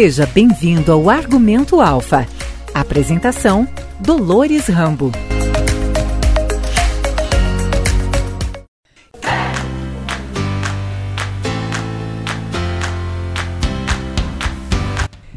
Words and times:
Seja 0.00 0.24
bem-vindo 0.24 0.90
ao 0.92 1.10
Argumento 1.10 1.78
Alfa. 1.78 2.26
Apresentação: 2.72 3.68
Dolores 4.00 4.66
Rambo. 4.66 5.12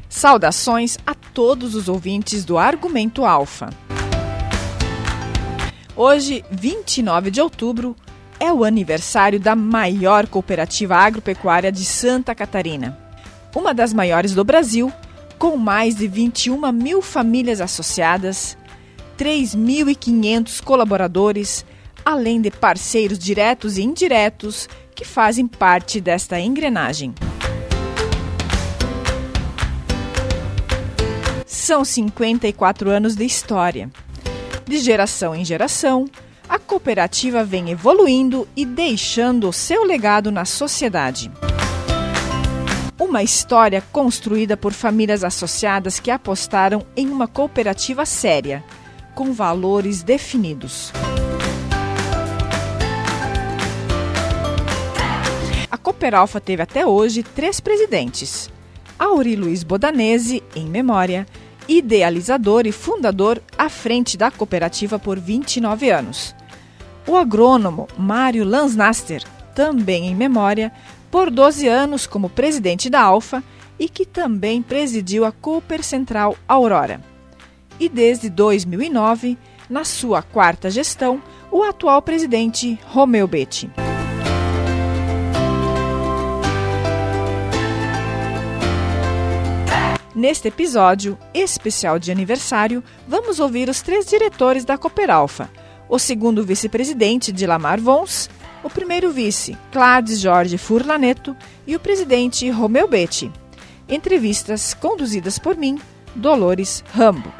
Saudações 0.08 0.98
a 1.06 1.14
todos 1.14 1.76
os 1.76 1.90
ouvintes 1.90 2.46
do 2.46 2.58
Argumento 2.58 3.26
Alfa. 3.26 3.70
Hoje, 5.94 6.46
29 6.50 7.32
de 7.32 7.42
outubro, 7.42 7.98
é 8.40 8.50
o 8.50 8.64
aniversário 8.64 9.42
da 9.42 9.58
maior 9.58 10.26
cooperativa 10.26 10.96
agropecuária 10.96 11.70
de 11.70 11.84
Santa 11.84 12.34
Catarina 12.34 13.03
uma 13.56 13.74
das 13.74 13.94
maiores 13.94 14.34
do 14.34 14.44
Brasil, 14.44 14.92
com 15.38 15.58
mais 15.58 15.96
de 15.96 16.08
21 16.08 16.72
mil 16.72 17.02
famílias 17.02 17.62
associadas, 17.62 18.58
3.500 19.18 20.62
colaboradores, 20.64 21.66
além 22.04 22.42
de 22.42 22.50
parceiros 22.50 23.20
diretos 23.20 23.78
e 23.78 23.84
indiretos 23.84 24.68
que 24.96 25.06
fazem 25.06 25.48
parte 25.48 26.02
desta 26.02 26.40
engrenagem. 26.40 27.14
São 31.46 31.86
54 31.86 32.90
anos 32.90 33.16
de 33.16 33.26
história. 33.26 33.90
De 34.66 34.80
geração 34.80 35.36
em 35.36 35.46
geração, 35.46 36.06
a 36.48 36.60
cooperativa 36.60 37.44
vem 37.44 37.70
evoluindo 37.70 38.48
e 38.56 38.66
deixando 38.66 39.48
o 39.48 39.54
seu 39.54 39.84
legado 39.84 40.32
na 40.32 40.46
sociedade. 40.46 41.32
Uma 43.14 43.22
história 43.22 43.84
construída 43.92 44.58
por 44.58 44.74
famílias 44.74 45.24
associadas 45.24 46.00
que 46.00 46.10
apostaram 46.10 46.84
em 46.98 47.10
uma 47.10 47.28
cooperativa 47.28 48.08
séria, 48.08 48.64
com 49.14 49.32
valores 49.32 50.02
definidos. 50.02 50.92
A 55.70 55.78
Cooperalfa 55.78 56.42
teve 56.42 56.64
até 56.64 56.88
hoje 56.88 57.22
três 57.22 57.60
presidentes. 57.60 58.50
Auri 58.98 59.36
Luiz 59.36 59.62
Bodanese, 59.62 60.42
em 60.56 60.66
memória, 60.66 61.28
idealizador 61.68 62.66
e 62.66 62.72
fundador 62.72 63.40
à 63.56 63.70
frente 63.70 64.18
da 64.18 64.32
cooperativa 64.32 64.98
por 64.98 65.20
29 65.20 65.92
anos. 65.92 66.36
O 67.06 67.16
agrônomo 67.16 67.88
Mário 67.96 68.44
Lansnaster, 68.44 69.24
também 69.54 70.08
em 70.08 70.16
memória, 70.16 70.72
por 71.14 71.30
12 71.30 71.68
anos 71.68 72.08
como 72.08 72.28
presidente 72.28 72.90
da 72.90 73.00
Alfa 73.00 73.44
e 73.78 73.88
que 73.88 74.04
também 74.04 74.64
presidiu 74.64 75.26
a 75.26 75.32
Cooper 75.32 75.84
Central 75.84 76.36
Aurora. 76.48 77.02
E 77.80 77.88
desde 77.88 78.32
2009, 78.32 79.38
na 79.70 79.84
sua 79.84 80.24
quarta 80.24 80.72
gestão, 80.72 81.22
o 81.52 81.62
atual 81.62 82.02
presidente 82.02 82.80
Romeu 82.86 83.28
Betti. 83.28 83.70
Neste 90.16 90.48
episódio 90.48 91.16
especial 91.32 92.00
de 92.00 92.12
aniversário, 92.12 92.84
vamos 93.08 93.40
ouvir 93.40 93.70
os 93.70 93.84
três 93.84 94.08
diretores 94.08 94.66
da 94.66 94.80
Cooperalfa, 94.80 95.48
o 95.88 96.00
segundo 96.00 96.44
vice-presidente, 96.44 97.32
Dilamar 97.32 97.80
Vons, 97.80 98.32
o 98.64 98.70
primeiro 98.70 99.12
vice, 99.12 99.58
Clades 99.72 100.20
Jorge 100.20 100.58
Furlaneto, 100.58 101.36
e 101.68 101.76
o 101.76 101.80
presidente 101.80 102.50
Romeu 102.50 102.88
Betti. 102.88 103.32
Entrevistas 103.88 104.74
conduzidas 104.74 105.38
por 105.38 105.58
mim, 105.58 105.80
Dolores 106.16 106.84
Rambo. 106.94 107.32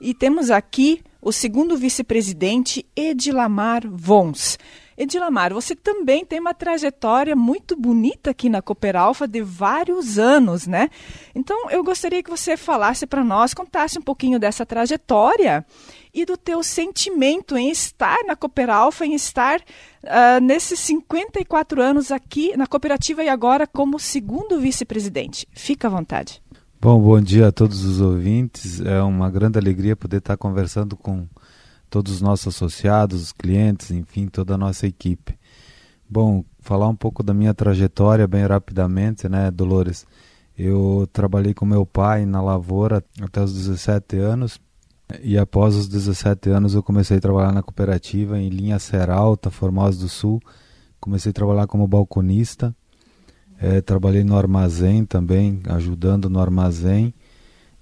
E 0.00 0.12
temos 0.12 0.50
aqui 0.50 1.00
o 1.22 1.32
segundo 1.32 1.78
vice-presidente, 1.78 2.84
Edilamar 2.94 3.82
Vons. 3.88 4.58
Edilamar, 4.96 5.52
você 5.52 5.74
também 5.74 6.24
tem 6.24 6.38
uma 6.38 6.54
trajetória 6.54 7.34
muito 7.34 7.76
bonita 7.76 8.30
aqui 8.30 8.48
na 8.48 8.62
Cooperalfa 8.62 9.26
de 9.26 9.42
vários 9.42 10.18
anos, 10.18 10.66
né? 10.66 10.88
Então, 11.34 11.70
eu 11.70 11.82
gostaria 11.82 12.22
que 12.22 12.30
você 12.30 12.56
falasse 12.56 13.06
para 13.06 13.24
nós, 13.24 13.54
contasse 13.54 13.98
um 13.98 14.02
pouquinho 14.02 14.38
dessa 14.38 14.64
trajetória 14.64 15.64
e 16.12 16.24
do 16.24 16.36
teu 16.36 16.62
sentimento 16.62 17.56
em 17.56 17.70
estar 17.70 18.18
na 18.24 18.36
Cooperalfa, 18.36 19.04
em 19.04 19.14
estar 19.14 19.58
uh, 19.58 20.40
nesses 20.40 20.78
54 20.78 21.82
anos 21.82 22.12
aqui 22.12 22.56
na 22.56 22.66
cooperativa 22.66 23.24
e 23.24 23.28
agora 23.28 23.66
como 23.66 23.98
segundo 23.98 24.60
vice-presidente. 24.60 25.48
Fica 25.52 25.88
à 25.88 25.90
vontade. 25.90 26.40
Bom, 26.80 27.00
bom 27.00 27.20
dia 27.20 27.48
a 27.48 27.52
todos 27.52 27.82
os 27.82 28.00
ouvintes. 28.00 28.80
É 28.80 29.02
uma 29.02 29.30
grande 29.30 29.58
alegria 29.58 29.96
poder 29.96 30.18
estar 30.18 30.36
conversando 30.36 30.96
com 30.96 31.26
todos 31.94 32.14
os 32.14 32.20
nossos 32.20 32.48
associados, 32.48 33.22
os 33.22 33.32
clientes, 33.32 33.92
enfim, 33.92 34.26
toda 34.26 34.54
a 34.54 34.58
nossa 34.58 34.84
equipe. 34.84 35.38
Bom, 36.10 36.44
falar 36.58 36.88
um 36.88 36.96
pouco 36.96 37.22
da 37.22 37.32
minha 37.32 37.54
trajetória 37.54 38.26
bem 38.26 38.44
rapidamente, 38.44 39.28
né, 39.28 39.48
Dolores? 39.48 40.04
Eu 40.58 41.08
trabalhei 41.12 41.54
com 41.54 41.64
meu 41.64 41.86
pai 41.86 42.26
na 42.26 42.42
lavoura 42.42 43.00
até 43.22 43.40
os 43.40 43.54
17 43.54 44.16
anos 44.16 44.58
e 45.22 45.38
após 45.38 45.76
os 45.76 45.86
17 45.86 46.50
anos 46.50 46.74
eu 46.74 46.82
comecei 46.82 47.18
a 47.18 47.20
trabalhar 47.20 47.52
na 47.52 47.62
cooperativa 47.62 48.40
em 48.40 48.48
linha 48.48 48.80
Seralta, 48.80 49.48
Formosa 49.48 50.00
do 50.00 50.08
Sul. 50.08 50.42
Comecei 50.98 51.30
a 51.30 51.32
trabalhar 51.32 51.68
como 51.68 51.86
balconista. 51.86 52.74
É, 53.56 53.80
trabalhei 53.80 54.24
no 54.24 54.36
armazém 54.36 55.04
também, 55.04 55.62
ajudando 55.68 56.28
no 56.28 56.40
armazém 56.40 57.14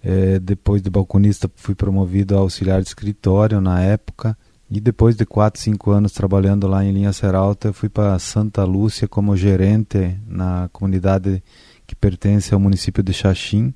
é, 0.02 0.38
depois 0.38 0.82
de 0.82 0.90
balconista, 0.90 1.50
fui 1.54 1.74
promovido 1.74 2.36
a 2.36 2.40
auxiliar 2.40 2.82
de 2.82 2.88
escritório 2.88 3.60
na 3.60 3.80
época. 3.80 4.36
E 4.68 4.80
depois 4.80 5.14
de 5.14 5.26
4, 5.26 5.60
5 5.60 5.90
anos 5.90 6.12
trabalhando 6.12 6.66
lá 6.66 6.84
em 6.84 6.92
Linha 6.92 7.12
Seralta, 7.12 7.72
fui 7.72 7.88
para 7.88 8.18
Santa 8.18 8.64
Lúcia 8.64 9.06
como 9.06 9.36
gerente 9.36 10.18
na 10.26 10.68
comunidade 10.72 11.42
que 11.86 11.94
pertence 11.94 12.54
ao 12.54 12.60
município 12.60 13.02
de 13.02 13.12
Xaxim. 13.12 13.74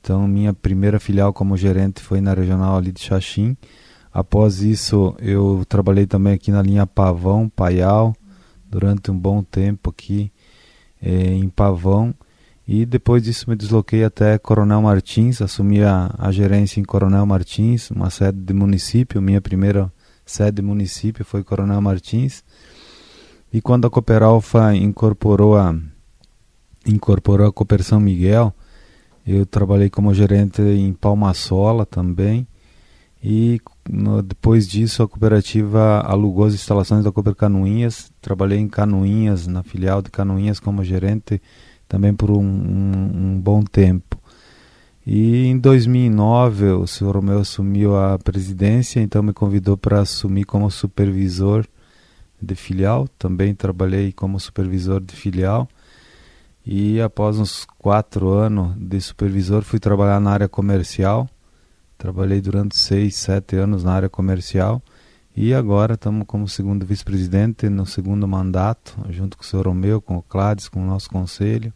Então, 0.00 0.26
minha 0.28 0.54
primeira 0.54 1.00
filial 1.00 1.32
como 1.32 1.56
gerente 1.56 2.00
foi 2.00 2.20
na 2.20 2.32
regional 2.32 2.76
ali 2.76 2.92
de 2.92 3.02
Xaxim. 3.02 3.56
Após 4.12 4.62
isso, 4.62 5.14
eu 5.18 5.64
trabalhei 5.68 6.06
também 6.06 6.34
aqui 6.34 6.50
na 6.50 6.62
linha 6.62 6.86
Pavão, 6.86 7.48
Paial, 7.48 8.14
durante 8.68 9.10
um 9.10 9.18
bom 9.18 9.42
tempo 9.42 9.90
aqui 9.90 10.32
eh, 11.02 11.34
em 11.34 11.48
Pavão. 11.48 12.14
E 12.72 12.86
depois 12.86 13.24
disso 13.24 13.50
me 13.50 13.56
desloquei 13.56 14.04
até 14.04 14.38
Coronel 14.38 14.80
Martins, 14.80 15.42
assumi 15.42 15.82
a, 15.82 16.14
a 16.16 16.30
gerência 16.30 16.78
em 16.78 16.84
Coronel 16.84 17.26
Martins, 17.26 17.90
uma 17.90 18.10
sede 18.10 18.38
de 18.38 18.54
município, 18.54 19.20
minha 19.20 19.40
primeira 19.40 19.92
sede 20.24 20.58
de 20.58 20.62
município 20.62 21.24
foi 21.24 21.42
Coronel 21.42 21.80
Martins. 21.80 22.44
E 23.52 23.60
quando 23.60 23.88
a 23.88 23.90
Cooperalfa 23.90 24.72
incorporou 24.76 25.56
a 25.56 25.74
incorporou 26.86 27.48
a 27.48 27.52
Cooper 27.52 27.82
São 27.82 27.98
Miguel, 27.98 28.54
eu 29.26 29.44
trabalhei 29.44 29.90
como 29.90 30.14
gerente 30.14 30.62
em 30.62 30.92
Palmasola 30.92 31.84
também. 31.84 32.46
E 33.20 33.60
no, 33.90 34.22
depois 34.22 34.68
disso 34.68 35.02
a 35.02 35.08
cooperativa 35.08 36.02
alugou 36.02 36.44
as 36.44 36.54
instalações 36.54 37.02
da 37.02 37.10
Cooper 37.10 37.34
Canoinhas. 37.34 38.12
Trabalhei 38.22 38.60
em 38.60 38.68
Canoinhas, 38.68 39.48
na 39.48 39.64
filial 39.64 40.00
de 40.00 40.08
Canoinhas 40.08 40.60
como 40.60 40.84
gerente 40.84 41.42
também 41.90 42.14
por 42.14 42.30
um, 42.30 42.40
um, 42.40 43.10
um 43.16 43.40
bom 43.40 43.62
tempo. 43.62 44.16
E 45.04 45.46
em 45.46 45.58
2009 45.58 46.66
o 46.70 46.86
senhor 46.86 47.16
Romeu 47.16 47.40
assumiu 47.40 47.96
a 47.96 48.16
presidência, 48.16 49.00
então 49.00 49.24
me 49.24 49.32
convidou 49.32 49.76
para 49.76 50.00
assumir 50.00 50.44
como 50.44 50.70
supervisor 50.70 51.66
de 52.40 52.54
filial. 52.54 53.08
Também 53.18 53.56
trabalhei 53.56 54.12
como 54.12 54.38
supervisor 54.38 55.00
de 55.00 55.16
filial. 55.16 55.68
E 56.64 57.00
após 57.00 57.40
uns 57.40 57.66
quatro 57.76 58.28
anos 58.28 58.76
de 58.76 59.00
supervisor, 59.00 59.62
fui 59.62 59.80
trabalhar 59.80 60.20
na 60.20 60.30
área 60.30 60.48
comercial. 60.48 61.28
Trabalhei 61.98 62.40
durante 62.40 62.78
seis, 62.78 63.16
sete 63.16 63.56
anos 63.56 63.82
na 63.82 63.92
área 63.94 64.08
comercial. 64.08 64.80
E 65.36 65.52
agora 65.52 65.94
estamos 65.94 66.24
como 66.28 66.46
segundo 66.46 66.86
vice-presidente 66.86 67.68
no 67.68 67.84
segundo 67.84 68.28
mandato, 68.28 68.96
junto 69.08 69.36
com 69.36 69.42
o 69.42 69.46
senhor 69.46 69.66
Romeu, 69.66 70.00
com 70.00 70.16
o 70.16 70.22
Clades, 70.22 70.68
com 70.68 70.80
o 70.80 70.86
nosso 70.86 71.10
conselho. 71.10 71.72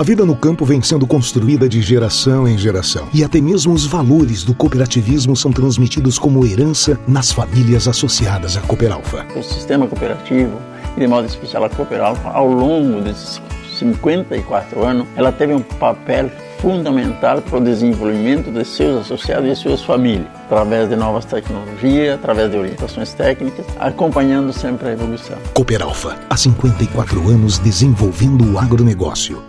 A 0.00 0.02
vida 0.02 0.24
no 0.24 0.34
campo 0.34 0.64
vem 0.64 0.80
sendo 0.80 1.06
construída 1.06 1.68
de 1.68 1.82
geração 1.82 2.48
em 2.48 2.56
geração. 2.56 3.06
E 3.12 3.22
até 3.22 3.38
mesmo 3.38 3.74
os 3.74 3.84
valores 3.84 4.42
do 4.42 4.54
cooperativismo 4.54 5.36
são 5.36 5.52
transmitidos 5.52 6.18
como 6.18 6.46
herança 6.46 6.98
nas 7.06 7.30
famílias 7.30 7.86
associadas 7.86 8.56
à 8.56 8.62
Cooperalfa. 8.62 9.26
O 9.36 9.42
sistema 9.42 9.86
cooperativo, 9.86 10.58
e 10.96 11.00
de 11.00 11.06
modo 11.06 11.26
especial 11.26 11.64
a 11.64 11.68
Cooperalfa, 11.68 12.30
ao 12.30 12.50
longo 12.50 13.02
desses 13.02 13.42
54 13.78 14.82
anos, 14.82 15.06
ela 15.16 15.30
teve 15.32 15.52
um 15.52 15.60
papel 15.60 16.30
fundamental 16.60 17.42
para 17.42 17.58
o 17.58 17.60
desenvolvimento 17.62 18.50
de 18.50 18.64
seus 18.64 19.02
associados 19.02 19.50
e 19.50 19.54
suas 19.54 19.82
famílias, 19.82 20.28
através 20.46 20.88
de 20.88 20.96
novas 20.96 21.26
tecnologias, 21.26 22.14
através 22.14 22.50
de 22.50 22.56
orientações 22.56 23.12
técnicas, 23.12 23.66
acompanhando 23.78 24.50
sempre 24.50 24.88
a 24.88 24.92
evolução. 24.92 25.36
Cooper 25.52 25.82
Alfa, 25.82 26.18
há 26.30 26.36
54 26.38 27.28
anos 27.28 27.58
desenvolvendo 27.58 28.50
o 28.50 28.58
agronegócio. 28.58 29.42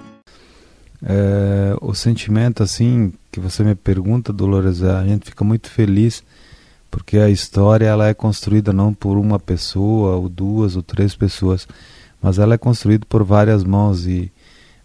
É, 1.03 1.75
o 1.81 1.95
sentimento 1.95 2.61
assim 2.61 3.13
que 3.31 3.39
você 3.39 3.63
me 3.63 3.73
pergunta, 3.73 4.31
Dolores, 4.31 4.83
a 4.83 5.03
gente 5.03 5.25
fica 5.29 5.43
muito 5.43 5.69
feliz 5.69 6.23
porque 6.91 7.17
a 7.17 7.29
história 7.29 7.85
ela 7.85 8.07
é 8.07 8.13
construída 8.13 8.73
não 8.73 8.93
por 8.93 9.17
uma 9.17 9.39
pessoa 9.39 10.17
ou 10.17 10.27
duas 10.27 10.75
ou 10.75 10.83
três 10.83 11.15
pessoas, 11.15 11.67
mas 12.21 12.37
ela 12.37 12.53
é 12.53 12.57
construída 12.57 13.05
por 13.07 13.23
várias 13.23 13.63
mãos 13.63 14.05
e 14.05 14.31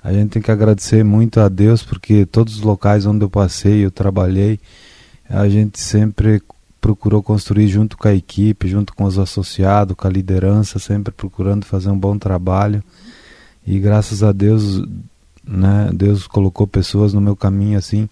a 0.03 0.13
gente 0.13 0.31
tem 0.31 0.43
que 0.43 0.53
agradecer 0.53 1.05
muito 1.05 1.41
a 1.41 1.49
Deus 1.49 1.83
porque 1.83 2.25
todos 2.25 2.55
os 2.57 2.63
locais 2.63 3.05
onde 3.05 3.25
eu 3.25 3.29
passei, 3.29 3.85
eu 3.85 3.91
trabalhei, 3.91 4.61
a 5.29 5.49
gente 5.49 5.81
sempre 5.81 6.41
procurou 6.81 7.21
construir 7.21 7.67
junto 7.67 7.97
com 7.99 8.07
a 8.07 8.15
equipe, 8.15 8.69
junto 8.69 8.95
com 8.95 9.03
os 9.03 9.19
associados, 9.19 9.97
com 9.97 10.07
a 10.07 10.11
liderança, 10.11 10.79
sempre 10.79 11.13
procurando 11.13 11.65
fazer 11.65 11.91
um 11.91 11.99
bom 11.99 12.17
trabalho. 12.17 12.85
E 13.67 13.81
graças 13.81 14.23
a 14.23 14.31
Deus, 14.31 14.85
né, 15.47 15.91
Deus 15.95 16.27
colocou 16.27 16.67
pessoas 16.67 17.15
no 17.15 17.21
meu 17.21 17.37
caminho 17.37 17.79
assim 17.79 18.09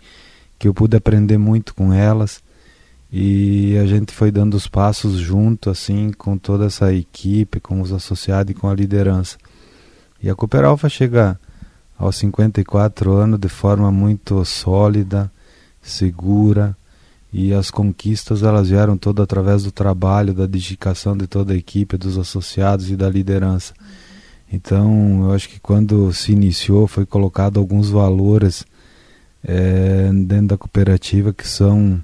que 0.58 0.68
eu 0.68 0.74
pude 0.74 0.96
aprender 0.96 1.36
muito 1.36 1.74
com 1.74 1.92
elas 1.92 2.42
e 3.12 3.76
a 3.78 3.86
gente 3.86 4.12
foi 4.12 4.30
dando 4.30 4.54
os 4.54 4.66
passos 4.66 5.18
junto 5.18 5.70
assim 5.70 6.12
com 6.12 6.36
toda 6.36 6.66
essa 6.66 6.92
equipe, 6.92 7.60
com 7.60 7.80
os 7.80 7.92
associados 7.92 8.50
e 8.50 8.54
com 8.54 8.68
a 8.68 8.74
liderança. 8.74 9.36
E 10.22 10.28
a 10.28 10.34
Cooper 10.34 10.64
Alpha 10.64 10.88
chega 10.88 11.38
aos 11.98 12.16
54 12.16 13.12
anos 13.12 13.38
de 13.38 13.48
forma 13.48 13.92
muito 13.92 14.44
sólida, 14.44 15.30
segura, 15.80 16.76
e 17.32 17.52
as 17.52 17.70
conquistas 17.70 18.42
elas 18.42 18.68
vieram 18.68 18.96
todas 18.96 19.22
através 19.22 19.64
do 19.64 19.70
trabalho, 19.70 20.32
da 20.32 20.46
dedicação 20.46 21.16
de 21.16 21.26
toda 21.26 21.52
a 21.52 21.56
equipe, 21.56 21.96
dos 21.96 22.16
associados 22.16 22.90
e 22.90 22.96
da 22.96 23.08
liderança. 23.08 23.74
Então, 24.54 25.24
eu 25.24 25.32
acho 25.32 25.48
que 25.48 25.58
quando 25.58 26.12
se 26.12 26.30
iniciou 26.30 26.86
foi 26.86 27.04
colocado 27.04 27.58
alguns 27.58 27.90
valores 27.90 28.64
é, 29.42 30.10
dentro 30.12 30.46
da 30.46 30.56
cooperativa 30.56 31.32
que 31.32 31.46
são 31.46 32.00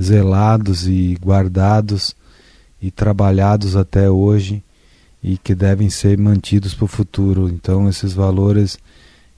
zelados 0.00 0.86
e 0.86 1.18
guardados 1.20 2.14
e 2.80 2.92
trabalhados 2.92 3.74
até 3.74 4.08
hoje 4.08 4.62
e 5.20 5.36
que 5.36 5.52
devem 5.52 5.90
ser 5.90 6.16
mantidos 6.16 6.74
para 6.74 6.84
o 6.84 6.88
futuro. 6.88 7.48
Então, 7.48 7.88
esses 7.88 8.12
valores, 8.12 8.78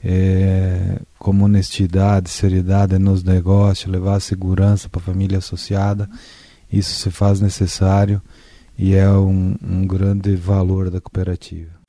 é, 0.05 1.01
como 1.19 1.47
honestidade, 1.47 2.29
seriedade 2.29 2.99
nos 2.99 3.25
negócios, 3.25 3.91
levar 3.91 4.21
segurança 4.21 4.91
para 4.91 5.01
a 5.01 5.05
família 5.05 5.39
associada, 5.39 6.09
isso 6.71 6.93
se 7.01 7.11
faz 7.11 7.41
necessário 7.41 8.21
e 8.79 8.95
é 8.95 9.09
um, 9.11 9.57
um 9.63 9.87
grande 9.87 10.37
valor 10.37 10.91
da 10.91 11.01
cooperativa. 11.01 11.82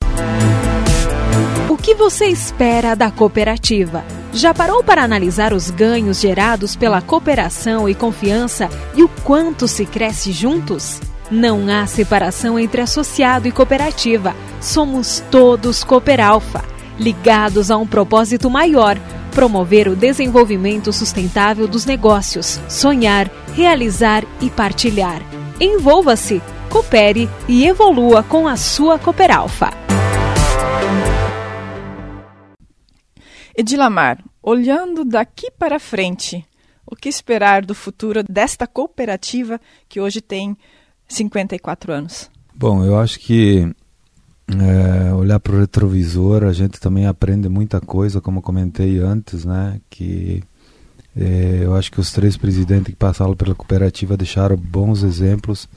O 1.74 1.76
que 1.76 1.92
você 1.92 2.26
espera 2.26 2.94
da 2.94 3.10
cooperativa? 3.10 4.04
Já 4.32 4.54
parou 4.54 4.84
para 4.84 5.02
analisar 5.02 5.52
os 5.52 5.70
ganhos 5.70 6.20
gerados 6.20 6.76
pela 6.76 7.02
cooperação 7.02 7.88
e 7.88 7.96
confiança 7.96 8.70
e 8.94 9.02
o 9.02 9.08
quanto 9.08 9.66
se 9.66 9.84
cresce 9.84 10.30
juntos? 10.30 11.00
Não 11.28 11.68
há 11.68 11.84
separação 11.84 12.60
entre 12.60 12.80
associado 12.80 13.48
e 13.48 13.50
cooperativa. 13.50 14.36
Somos 14.60 15.18
todos 15.32 15.82
Cooperalfa, 15.82 16.64
ligados 16.96 17.72
a 17.72 17.76
um 17.76 17.88
propósito 17.88 18.48
maior: 18.48 18.96
promover 19.32 19.88
o 19.88 19.96
desenvolvimento 19.96 20.92
sustentável 20.92 21.66
dos 21.66 21.84
negócios, 21.84 22.60
sonhar, 22.68 23.28
realizar 23.52 24.22
e 24.40 24.48
partilhar. 24.48 25.20
Envolva-se, 25.60 26.40
coopere 26.70 27.28
e 27.48 27.66
evolua 27.66 28.22
com 28.22 28.46
a 28.46 28.56
sua 28.56 28.96
Cooperalfa. 28.96 29.83
Edilamar, 33.56 34.22
olhando 34.42 35.04
daqui 35.04 35.50
para 35.50 35.78
frente, 35.78 36.44
o 36.84 36.96
que 36.96 37.08
esperar 37.08 37.64
do 37.64 37.74
futuro 37.74 38.22
desta 38.22 38.66
cooperativa 38.66 39.60
que 39.88 40.00
hoje 40.00 40.20
tem 40.20 40.56
54 41.06 41.92
anos? 41.92 42.30
Bom, 42.54 42.84
eu 42.84 42.98
acho 42.98 43.20
que 43.20 43.72
é, 44.48 45.14
olhar 45.14 45.40
para 45.40 45.54
o 45.54 45.60
retrovisor, 45.60 46.44
a 46.44 46.52
gente 46.52 46.80
também 46.80 47.06
aprende 47.06 47.48
muita 47.48 47.80
coisa, 47.80 48.20
como 48.20 48.42
comentei 48.42 48.98
antes, 48.98 49.44
né? 49.44 49.80
Que 49.88 50.42
é, 51.16 51.60
eu 51.62 51.74
acho 51.74 51.92
que 51.92 52.00
os 52.00 52.12
três 52.12 52.36
presidentes 52.36 52.92
que 52.92 52.96
passaram 52.96 53.34
pela 53.34 53.54
cooperativa 53.54 54.16
deixaram 54.16 54.56
bons 54.56 55.02
exemplos. 55.02 55.68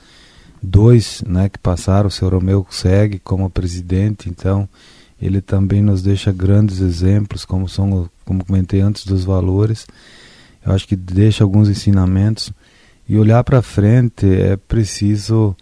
Dois, 0.61 1.21
né, 1.27 1.49
que 1.49 1.59
passaram, 1.59 2.07
o 2.07 2.11
seu 2.11 2.27
Romeu 2.27 2.65
segue 2.71 3.19
como 3.19 3.47
presidente, 3.47 4.27
então 4.27 4.67
ele 5.21 5.41
também 5.41 5.81
nos 5.81 6.01
deixa 6.01 6.31
grandes 6.31 6.79
exemplos, 6.79 7.43
como 7.43 7.67
são, 7.67 8.09
como 8.23 8.45
comentei 8.45 8.81
antes, 8.81 9.05
dos 9.05 9.23
valores. 9.23 9.87
Eu 10.65 10.73
acho 10.73 10.87
que 10.87 10.95
deixa 10.95 11.43
alguns 11.43 11.69
ensinamentos 11.69 12.51
e 13.09 13.17
olhar 13.17 13.43
para 13.43 13.61
frente 13.61 14.25
é 14.25 14.57
preciso 14.57 15.55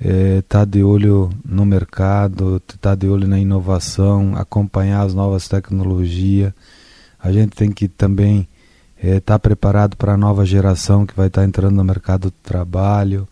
estar 0.00 0.10
é, 0.10 0.42
tá 0.42 0.64
de 0.64 0.82
olho 0.82 1.30
no 1.44 1.64
mercado, 1.64 2.56
estar 2.56 2.76
tá 2.78 2.94
de 2.94 3.08
olho 3.08 3.26
na 3.26 3.38
inovação, 3.38 4.34
acompanhar 4.36 5.02
as 5.02 5.14
novas 5.14 5.48
tecnologias. 5.48 6.52
A 7.20 7.32
gente 7.32 7.56
tem 7.56 7.70
que 7.70 7.88
também 7.88 8.48
estar 8.96 9.08
é, 9.08 9.20
tá 9.20 9.38
preparado 9.38 9.96
para 9.96 10.14
a 10.14 10.16
nova 10.16 10.44
geração 10.44 11.06
que 11.06 11.14
vai 11.14 11.28
estar 11.28 11.42
tá 11.42 11.46
entrando 11.46 11.76
no 11.76 11.84
mercado 11.84 12.22
do 12.22 12.30
trabalho, 12.42 13.28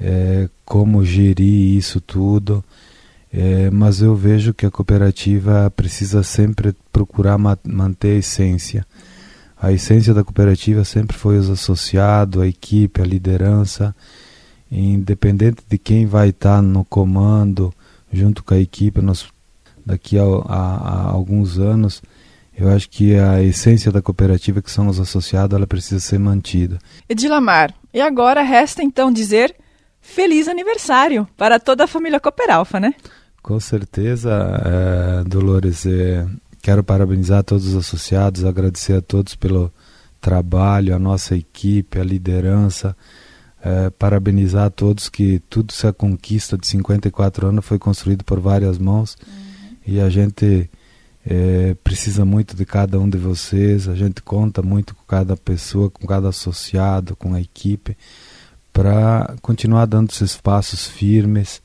é, 0.00 0.48
como 0.64 1.04
gerir 1.04 1.76
isso 1.76 2.00
tudo. 2.00 2.64
É, 3.32 3.70
mas 3.70 4.02
eu 4.02 4.14
vejo 4.14 4.52
que 4.52 4.66
a 4.66 4.70
cooperativa 4.70 5.72
precisa 5.74 6.22
sempre 6.22 6.74
procurar 6.92 7.38
ma 7.38 7.56
manter 7.64 8.16
a 8.16 8.18
essência. 8.18 8.86
A 9.60 9.72
essência 9.72 10.12
da 10.12 10.22
cooperativa 10.22 10.84
sempre 10.84 11.16
foi 11.16 11.38
os 11.38 11.48
associados, 11.48 12.42
a 12.42 12.46
equipe, 12.46 13.00
a 13.00 13.04
liderança, 13.04 13.94
independente 14.70 15.62
de 15.66 15.78
quem 15.78 16.04
vai 16.04 16.28
estar 16.28 16.60
no 16.60 16.84
comando, 16.84 17.72
junto 18.12 18.44
com 18.44 18.54
a 18.54 18.58
equipe, 18.58 19.00
nos, 19.00 19.32
daqui 19.86 20.18
a, 20.18 20.22
a, 20.22 20.76
a 20.76 21.10
alguns 21.10 21.58
anos, 21.58 22.02
eu 22.56 22.68
acho 22.68 22.88
que 22.90 23.16
a 23.16 23.42
essência 23.42 23.90
da 23.90 24.02
cooperativa, 24.02 24.60
que 24.60 24.70
são 24.70 24.86
os 24.88 25.00
associados, 25.00 25.56
ela 25.56 25.66
precisa 25.66 26.00
ser 26.00 26.18
mantida. 26.18 26.78
Edilamar, 27.08 27.74
e 27.94 28.00
agora 28.00 28.42
resta 28.42 28.82
então 28.82 29.10
dizer 29.10 29.54
feliz 30.00 30.48
aniversário 30.48 31.26
para 31.36 31.58
toda 31.58 31.84
a 31.84 31.86
família 31.86 32.20
Cooperalfa, 32.20 32.78
né? 32.78 32.94
Com 33.42 33.58
certeza, 33.58 34.30
é, 34.64 35.24
Dolores. 35.24 35.84
É, 35.84 36.26
quero 36.62 36.84
parabenizar 36.84 37.42
todos 37.42 37.66
os 37.66 37.74
associados, 37.74 38.44
agradecer 38.44 38.94
a 38.94 39.02
todos 39.02 39.34
pelo 39.34 39.72
trabalho, 40.20 40.94
a 40.94 40.98
nossa 40.98 41.34
equipe, 41.34 41.98
a 41.98 42.04
liderança. 42.04 42.96
É, 43.64 43.90
parabenizar 43.90 44.66
a 44.66 44.70
todos 44.70 45.08
que 45.08 45.40
tudo 45.48 45.72
essa 45.72 45.92
conquista 45.92 46.58
de 46.58 46.66
54 46.66 47.46
anos 47.46 47.64
foi 47.64 47.78
construído 47.78 48.24
por 48.24 48.40
várias 48.40 48.76
mãos 48.76 49.16
uhum. 49.24 49.76
e 49.86 50.00
a 50.00 50.08
gente 50.08 50.68
é, 51.24 51.74
precisa 51.84 52.24
muito 52.24 52.56
de 52.56 52.64
cada 52.64 52.98
um 52.98 53.08
de 53.08 53.16
vocês, 53.16 53.88
a 53.88 53.94
gente 53.94 54.20
conta 54.20 54.62
muito 54.62 54.96
com 54.96 55.04
cada 55.06 55.36
pessoa, 55.36 55.88
com 55.88 56.04
cada 56.08 56.30
associado, 56.30 57.14
com 57.14 57.34
a 57.34 57.40
equipe, 57.40 57.96
para 58.72 59.36
continuar 59.40 59.86
dando 59.86 60.10
esses 60.10 60.36
passos 60.36 60.88
firmes, 60.88 61.62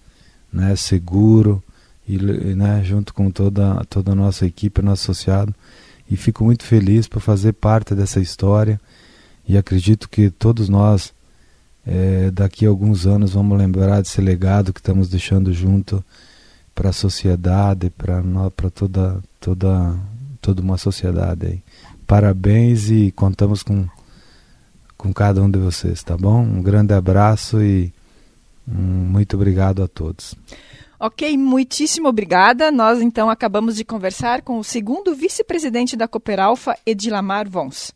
né, 0.54 0.76
seguro, 0.76 1.64
e 2.08 2.18
né, 2.56 2.82
junto 2.84 3.14
com 3.14 3.30
toda, 3.30 3.84
toda 3.90 4.14
a 4.14 4.16
nossa 4.16 4.46
equipe, 4.46 4.82
nosso 4.82 5.12
associado. 5.12 5.54
E 6.10 6.16
fico 6.16 6.44
muito 6.44 6.64
feliz 6.64 7.08
por 7.08 7.20
fazer 7.20 7.54
parte 7.54 7.94
dessa 7.94 8.20
história 8.20 8.80
e 9.48 9.58
acredito 9.58 10.08
que 10.08 10.30
todos 10.30 10.70
nós, 10.70 11.14
é, 11.86 12.32
daqui 12.32 12.66
a 12.66 12.70
alguns 12.70 13.06
anos, 13.06 13.34
vamos 13.34 13.58
lembrar 13.58 14.02
desse 14.02 14.22
legado 14.22 14.72
que 14.72 14.80
estamos 14.80 15.10
deixando 15.10 15.52
junto 15.52 16.04
para 16.74 16.90
a 16.90 16.94
sociedade, 16.94 17.90
para 17.90 18.22
toda, 18.74 19.20
toda, 19.40 19.96
toda 20.42 20.62
uma 20.62 20.78
sociedade. 20.78 21.46
Aí. 21.46 21.64
Parabéns 22.06 22.90
e 22.90 23.12
contamos 23.12 23.64
com, 23.64 23.86
com 24.98 25.14
cada 25.14 25.42
um 25.42 25.50
de 25.50 25.60
vocês, 25.60 26.04
tá 26.04 26.16
bom? 26.16 26.42
Um 26.42 26.62
grande 26.62 26.94
abraço 26.94 27.62
e 27.62 27.92
um, 28.68 28.74
muito 28.74 29.36
obrigado 29.36 29.82
a 29.82 29.88
todos. 29.88 30.36
Ok, 31.00 31.38
muitíssimo 31.38 32.08
obrigada. 32.08 32.72
Nós 32.72 33.02
então 33.02 33.30
acabamos 33.30 33.76
de 33.76 33.86
conversar 33.86 34.42
com 34.42 34.58
o 34.58 34.64
segundo 34.64 35.14
vice-presidente 35.14 35.96
da 35.96 36.08
Cooperalfa, 36.08 36.76
Edilamar 36.86 37.48
Vons. 37.48 37.94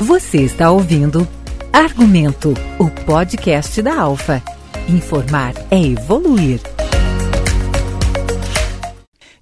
Você 0.00 0.42
está 0.42 0.70
ouvindo 0.70 1.26
Argumento, 1.72 2.54
o 2.78 2.90
podcast 3.04 3.80
da 3.80 3.98
Alfa. 3.98 4.42
Informar 4.88 5.54
é 5.70 5.80
evoluir. 5.80 6.60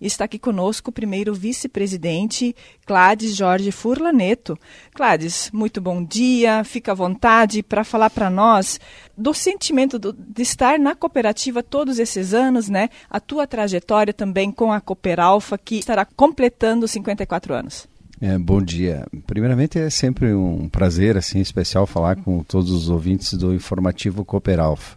Está 0.00 0.24
aqui 0.24 0.38
conosco 0.38 0.90
o 0.90 0.92
primeiro 0.92 1.34
vice-presidente, 1.34 2.54
Clades 2.84 3.34
Jorge 3.34 3.70
Furlaneto. 3.70 4.58
Clades, 4.94 5.50
muito 5.52 5.80
bom 5.80 6.04
dia, 6.04 6.64
fica 6.64 6.92
à 6.92 6.94
vontade 6.94 7.62
para 7.62 7.84
falar 7.84 8.10
para 8.10 8.28
nós 8.28 8.78
do 9.16 9.32
sentimento 9.32 9.98
do, 9.98 10.12
de 10.12 10.42
estar 10.42 10.78
na 10.78 10.94
cooperativa 10.94 11.62
todos 11.62 11.98
esses 11.98 12.34
anos, 12.34 12.68
né? 12.68 12.88
A 13.08 13.18
tua 13.18 13.46
trajetória 13.46 14.12
também 14.12 14.50
com 14.50 14.72
a 14.72 14.80
Cooperalfa, 14.80 15.56
que 15.56 15.76
estará 15.76 16.04
completando 16.04 16.86
54 16.86 17.54
anos. 17.54 17.88
É, 18.20 18.38
bom 18.38 18.62
dia. 18.62 19.06
Primeiramente 19.26 19.78
é 19.78 19.90
sempre 19.90 20.34
um 20.34 20.68
prazer 20.68 21.16
assim 21.16 21.40
especial 21.40 21.86
falar 21.86 22.16
com 22.16 22.42
todos 22.42 22.70
os 22.70 22.88
ouvintes 22.88 23.34
do 23.34 23.52
informativo 23.52 24.24
Cooperalfa. 24.24 24.96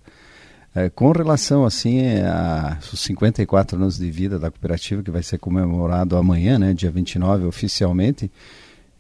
É, 0.79 0.89
com 0.89 1.12
relação 1.12 1.65
assim 1.65 2.00
aos 2.21 3.01
54 3.01 3.75
anos 3.75 3.98
de 3.98 4.09
vida 4.09 4.39
da 4.39 4.50
cooperativa 4.50 5.03
que 5.03 5.12
vai 5.12 5.21
ser 5.21 5.38
comemorado 5.38 6.15
amanhã, 6.15 6.57
né, 6.57 6.74
dia 6.74 6.89
29 6.89 7.45
oficialmente, 7.45 8.31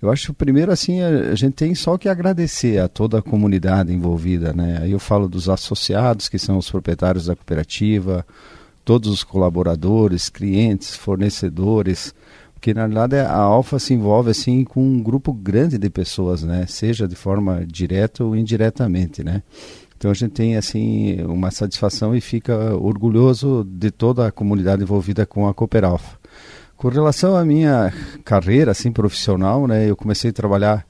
eu 0.01 0.11
acho 0.11 0.33
primeiro 0.33 0.73
assim 0.73 1.01
a, 1.01 1.31
a 1.31 1.35
gente 1.35 1.53
tem 1.53 1.73
só 1.73 1.97
que 1.97 2.09
agradecer 2.09 2.79
a 2.81 2.89
toda 2.89 3.19
a 3.19 3.21
comunidade 3.21 3.93
envolvida, 3.93 4.51
né? 4.51 4.79
Aí 4.81 4.91
eu 4.91 4.99
falo 4.99 5.29
dos 5.29 5.47
associados 5.47 6.27
que 6.27 6.37
são 6.37 6.57
os 6.57 6.69
proprietários 6.69 7.27
da 7.27 7.35
cooperativa, 7.35 8.25
todos 8.83 9.09
os 9.09 9.23
colaboradores, 9.23 10.27
clientes, 10.27 10.95
fornecedores, 10.97 12.13
porque 12.53 12.73
na 12.73 12.87
verdade 12.87 13.19
a 13.19 13.37
Alfa 13.37 13.79
se 13.79 13.93
envolve 13.93 14.31
assim 14.31 14.65
com 14.65 14.81
um 14.81 15.01
grupo 15.01 15.31
grande 15.31 15.77
de 15.77 15.89
pessoas, 15.89 16.43
né? 16.43 16.65
Seja 16.67 17.07
de 17.07 17.15
forma 17.15 17.65
direta 17.65 18.21
ou 18.23 18.35
indiretamente, 18.35 19.23
né? 19.23 19.43
Então 19.99 20.09
a 20.09 20.13
gente 20.13 20.31
tem 20.31 20.55
assim 20.55 21.21
uma 21.23 21.51
satisfação 21.51 22.15
e 22.15 22.21
fica 22.21 22.73
orgulhoso 22.73 23.67
de 23.69 23.91
toda 23.91 24.25
a 24.25 24.31
comunidade 24.31 24.81
envolvida 24.81 25.25
com 25.25 25.45
a 25.45 25.53
Cooper 25.53 25.83
Alpha. 25.83 26.17
Com 26.77 26.87
relação 26.87 27.35
à 27.35 27.43
minha 27.43 27.93
carreira 28.23 28.71
assim 28.71 28.93
profissional, 28.93 29.67
né? 29.67 29.89
Eu 29.89 29.97
comecei 29.97 30.29
a 30.29 30.33
trabalhar 30.33 30.85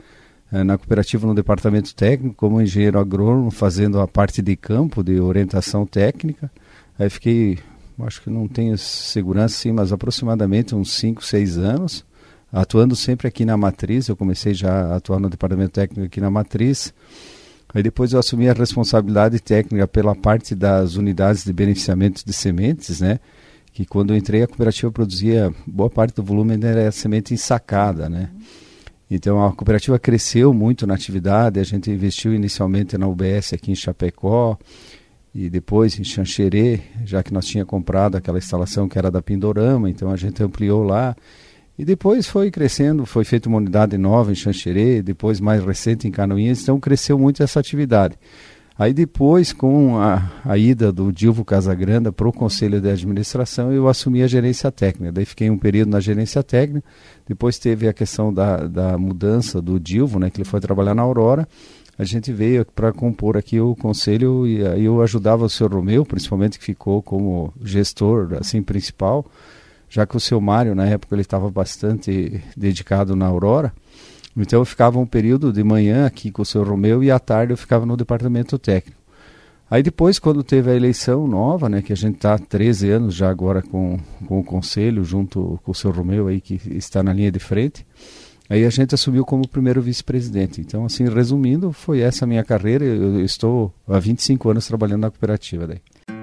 eh, 0.54 0.64
na 0.64 0.78
cooperativa 0.78 1.26
no 1.26 1.34
departamento 1.34 1.96
técnico 1.96 2.36
como 2.36 2.62
engenheiro 2.62 3.00
agrônomo, 3.00 3.50
fazendo 3.50 4.00
a 4.00 4.08
parte 4.08 4.44
de 4.44 4.56
campo 4.56 5.04
de 5.04 5.20
orientação 5.20 5.88
técnica. 5.88 6.52
Aí 7.00 7.10
fiquei 7.10 7.58
acho 8.02 8.22
que 8.22 8.30
não 8.30 8.48
tenho 8.48 8.78
segurança 8.78 9.56
sim, 9.56 9.72
mas 9.72 9.92
aproximadamente 9.92 10.76
uns 10.76 10.94
5, 10.94 11.26
6 11.26 11.58
anos, 11.58 12.06
atuando 12.54 12.96
sempre 12.96 13.28
aqui 13.28 13.44
na 13.44 13.58
matriz. 13.58 14.08
Eu 14.08 14.16
comecei 14.16 14.54
já 14.54 14.94
a 14.94 14.98
atuar 14.98 15.20
no 15.20 15.32
departamento 15.32 15.72
técnico 15.72 16.06
aqui 16.06 16.22
na 16.22 16.30
matriz. 16.30 16.94
Aí 17.74 17.84
depois 17.84 18.14
eu 18.14 18.20
assumi 18.20 18.50
a 18.50 18.54
responsabilidade 18.54 19.40
técnica 19.40 19.88
pela 19.88 20.16
parte 20.16 20.56
das 20.56 20.96
unidades 20.96 21.44
de 21.44 21.54
beneficiamento 21.54 22.26
de 22.26 22.34
sementes, 22.34 23.00
né? 23.00 23.20
Que 23.72 23.86
quando 23.86 24.12
eu 24.12 24.18
entrei 24.18 24.44
a 24.44 24.48
cooperativa 24.48 24.92
produzia 24.92 25.54
boa 25.68 25.90
parte 25.90 26.16
do 26.16 26.24
volume 26.24 26.58
era 26.64 26.92
semente 26.92 27.34
ensacada, 27.34 28.10
né? 28.10 28.30
Então 29.10 29.44
a 29.44 29.54
cooperativa 29.54 29.98
cresceu 30.00 30.54
muito 30.54 30.86
na 30.86 30.96
atividade, 30.96 31.60
a 31.60 31.64
gente 31.64 31.90
investiu 31.90 32.34
inicialmente 32.34 32.98
na 32.98 33.08
UBS 33.08 33.54
aqui 33.54 33.72
em 33.72 33.76
Chapecó, 33.76 34.58
e 35.34 35.50
depois 35.50 36.00
em 36.00 36.04
Xanxerê, 36.04 36.82
já 37.06 37.22
que 37.22 37.34
nós 37.34 37.46
tinha 37.46 37.66
comprado 37.66 38.16
aquela 38.16 38.38
instalação 38.38 38.90
que 38.90 38.98
era 38.98 39.12
da 39.12 39.22
Pindorama, 39.22 39.90
então 39.90 40.12
a 40.12 40.16
gente 40.16 40.42
ampliou 40.42 40.84
lá. 40.84 41.16
E 41.80 41.86
depois 41.86 42.28
foi 42.28 42.52
crescendo, 42.52 43.06
foi 43.06 43.24
feita 43.24 43.48
uma 43.48 43.58
unidade 43.58 43.98
nova 43.98 44.34
em 44.34 44.36
Xanxerê, 44.36 45.02
depois 45.02 45.40
mais 45.40 45.64
recente 45.64 46.06
em 46.06 46.12
Canoinhas, 46.12 46.62
então 46.62 46.78
cresceu 46.78 47.18
muito 47.18 47.42
essa 47.42 47.58
atividade. 47.58 48.20
Aí 48.78 48.92
depois, 48.92 49.54
com 49.54 49.98
a, 49.98 50.30
a 50.44 50.58
ida 50.58 50.92
do 50.92 51.10
Dilvo 51.10 51.46
Casagranda 51.46 52.12
para 52.12 52.28
o 52.28 52.34
Conselho 52.34 52.82
de 52.82 52.90
Administração, 52.90 53.72
eu 53.72 53.88
assumi 53.88 54.22
a 54.22 54.28
gerência 54.28 54.70
técnica. 54.70 55.14
Daí 55.14 55.24
fiquei 55.24 55.50
um 55.50 55.58
período 55.58 55.92
na 55.92 56.02
gerência 56.02 56.44
técnica, 56.44 56.86
depois 57.26 57.58
teve 57.58 57.88
a 57.88 57.94
questão 57.94 58.34
da, 58.34 58.68
da 58.68 58.98
mudança 58.98 59.62
do 59.62 59.80
Dilvo, 59.80 60.20
né, 60.20 60.30
que 60.30 60.36
ele 60.36 60.50
foi 60.50 60.60
trabalhar 60.60 60.94
na 60.94 61.02
Aurora, 61.02 61.48
a 61.98 62.04
gente 62.04 62.34
veio 62.34 62.66
para 62.66 62.92
compor 62.92 63.38
aqui 63.38 63.58
o 63.58 63.74
conselho 63.74 64.46
e 64.46 64.68
aí 64.68 64.84
eu 64.84 65.02
ajudava 65.02 65.46
o 65.46 65.50
senhor 65.50 65.74
Romeu, 65.74 66.06
principalmente 66.06 66.60
que 66.60 66.66
ficou 66.66 67.02
como 67.02 67.54
gestor 67.64 68.34
assim 68.38 68.62
principal, 68.62 69.26
já 69.90 70.06
que 70.06 70.16
o 70.16 70.20
seu 70.20 70.40
Mário 70.40 70.76
na 70.76 70.86
época 70.86 71.16
ele 71.16 71.22
estava 71.22 71.50
bastante 71.50 72.42
dedicado 72.56 73.16
na 73.16 73.26
Aurora. 73.26 73.74
Então 74.38 74.60
eu 74.60 74.66
ficava 74.66 75.00
um 75.00 75.06
período 75.06 75.52
de 75.52 75.64
manhã 75.64 76.06
aqui 76.06 76.32
com 76.32 76.42
o 76.42 76.46
senhor 76.46 76.68
Romeu 76.68 77.04
e 77.04 77.12
à 77.12 77.20
tarde 77.20 77.52
eu 77.54 77.58
ficava 77.58 77.86
no 77.86 77.98
departamento 77.98 78.58
técnico. 78.58 79.00
Aí 79.72 79.84
depois, 79.84 80.18
quando 80.18 80.44
teve 80.44 80.72
a 80.72 80.76
eleição 80.76 81.28
nova, 81.28 81.70
né, 81.70 81.82
que 81.82 81.94
a 81.94 81.96
gente 81.96 82.16
está 82.16 82.34
há 82.34 82.40
13 82.40 82.90
anos 82.90 83.14
já 83.14 83.30
agora 83.30 83.62
com, 83.62 84.00
com 84.26 84.40
o 84.40 84.44
conselho, 84.44 85.04
junto 85.04 85.60
com 85.64 85.72
o 85.72 85.76
senhor 85.76 85.96
Romeu 85.96 86.28
aí 86.28 86.42
que 86.42 86.60
está 86.72 87.04
na 87.04 87.14
linha 87.14 87.32
de 87.32 87.40
frente, 87.40 87.86
Aí 88.50 88.66
a 88.66 88.70
gente 88.72 88.96
assumiu 88.96 89.24
como 89.24 89.48
primeiro 89.48 89.80
vice-presidente. 89.80 90.60
Então, 90.60 90.84
assim, 90.84 91.08
resumindo, 91.08 91.72
foi 91.72 92.00
essa 92.00 92.26
a 92.26 92.28
minha 92.28 92.44
carreira. 92.44 92.84
Eu 92.84 93.24
estou 93.24 93.72
há 93.88 94.00
25 94.00 94.50
anos 94.50 94.68
trabalhando 94.68 95.02
na 95.02 95.12
cooperativa 95.12 95.68
daí. 95.68 95.80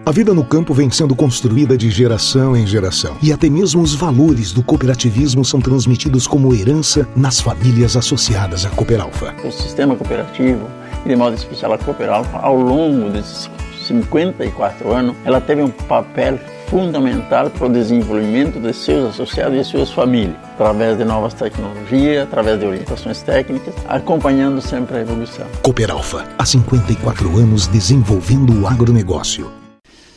A 0.06 0.12
vida 0.12 0.32
no 0.32 0.44
campo 0.44 0.72
vem 0.72 0.88
sendo 0.88 1.16
construída 1.16 1.76
de 1.76 1.90
geração 1.90 2.56
em 2.56 2.64
geração. 2.64 3.16
E 3.20 3.32
até 3.32 3.50
mesmo 3.50 3.82
os 3.82 3.92
valores 3.92 4.52
do 4.52 4.62
cooperativismo 4.62 5.44
são 5.44 5.60
transmitidos 5.60 6.28
como 6.28 6.54
herança 6.54 7.08
nas 7.16 7.40
famílias 7.40 7.96
associadas 7.96 8.64
à 8.64 8.70
Cooperalfa. 8.70 9.34
O 9.42 9.50
sistema 9.50 9.96
cooperativo, 9.96 10.68
e 11.04 11.08
de 11.08 11.16
modo 11.16 11.34
especial 11.34 11.72
a 11.72 11.78
Cooperalfa, 11.78 12.38
ao 12.38 12.54
longo 12.54 13.10
desses 13.10 13.50
54 13.84 14.92
anos, 14.92 15.16
ela 15.24 15.40
teve 15.40 15.62
um 15.62 15.70
papel 15.70 16.38
fundamental 16.68 17.50
para 17.50 17.66
o 17.66 17.68
desenvolvimento 17.68 18.60
de 18.60 18.72
seus 18.72 19.10
associados 19.10 19.58
e 19.58 19.64
suas 19.64 19.90
famílias, 19.90 20.36
através 20.54 20.96
de 20.96 21.04
novas 21.04 21.34
tecnologias, 21.34 22.22
através 22.22 22.60
de 22.60 22.64
orientações 22.64 23.22
técnicas, 23.22 23.74
acompanhando 23.88 24.60
sempre 24.60 24.98
a 24.98 25.00
evolução. 25.00 25.48
Cooperalfa, 25.62 26.28
há 26.38 26.46
54 26.46 27.38
anos 27.38 27.66
desenvolvendo 27.66 28.62
o 28.62 28.68
agronegócio. 28.68 29.65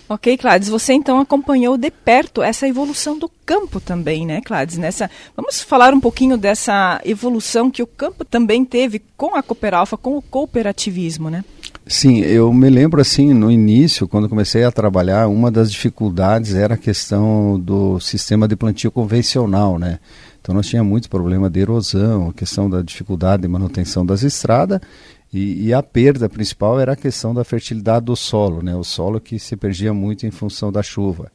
Ok, 0.09 0.37
Clades, 0.37 0.69
você 0.69 0.93
então 0.93 1.19
acompanhou 1.19 1.77
de 1.77 1.91
perto 1.91 2.41
essa 2.41 2.67
evolução 2.67 3.19
do 3.19 3.29
campo 3.45 3.79
também, 3.79 4.25
né, 4.25 4.41
Clades? 4.41 4.75
Nessa, 4.75 5.07
vamos 5.37 5.61
falar 5.61 5.93
um 5.93 5.99
pouquinho 5.99 6.35
dessa 6.35 6.99
evolução 7.05 7.69
que 7.69 7.83
o 7.83 7.87
campo 7.87 8.25
também 8.25 8.65
teve 8.65 9.03
com 9.15 9.35
a 9.35 9.43
Cooperalfa, 9.43 9.95
com 9.97 10.17
o 10.17 10.21
cooperativismo, 10.21 11.29
né? 11.29 11.45
Sim, 11.85 12.21
eu 12.21 12.51
me 12.51 12.71
lembro 12.71 12.99
assim, 12.99 13.35
no 13.35 13.51
início, 13.51 14.07
quando 14.07 14.27
comecei 14.27 14.63
a 14.63 14.71
trabalhar, 14.71 15.27
uma 15.27 15.51
das 15.51 15.71
dificuldades 15.71 16.55
era 16.55 16.73
a 16.73 16.77
questão 16.77 17.59
do 17.59 17.99
sistema 17.99 18.47
de 18.47 18.55
plantio 18.55 18.91
convencional, 18.91 19.77
né? 19.77 19.99
Então 20.41 20.55
nós 20.55 20.67
tínhamos 20.67 20.89
muito 20.89 21.07
problema 21.07 21.51
de 21.51 21.59
erosão, 21.59 22.29
a 22.29 22.33
questão 22.33 22.67
da 22.67 22.81
dificuldade 22.81 23.43
de 23.43 23.47
manutenção 23.47 24.03
das 24.03 24.23
estradas 24.23 24.81
e, 25.31 25.67
e, 25.67 25.73
a 25.73 25.83
perda 25.83 26.27
principal 26.27 26.79
era 26.79 26.93
a 26.93 26.95
questão 26.95 27.33
da 27.35 27.43
fertilidade 27.43 28.05
do 28.05 28.15
solo, 28.15 28.63
né? 28.63 28.75
O 28.75 28.83
solo 28.83 29.21
que 29.21 29.37
se 29.37 29.55
perdia 29.55 29.93
muito 29.93 30.25
em 30.25 30.31
função 30.31 30.71
da 30.71 30.81
chuva. 30.81 31.31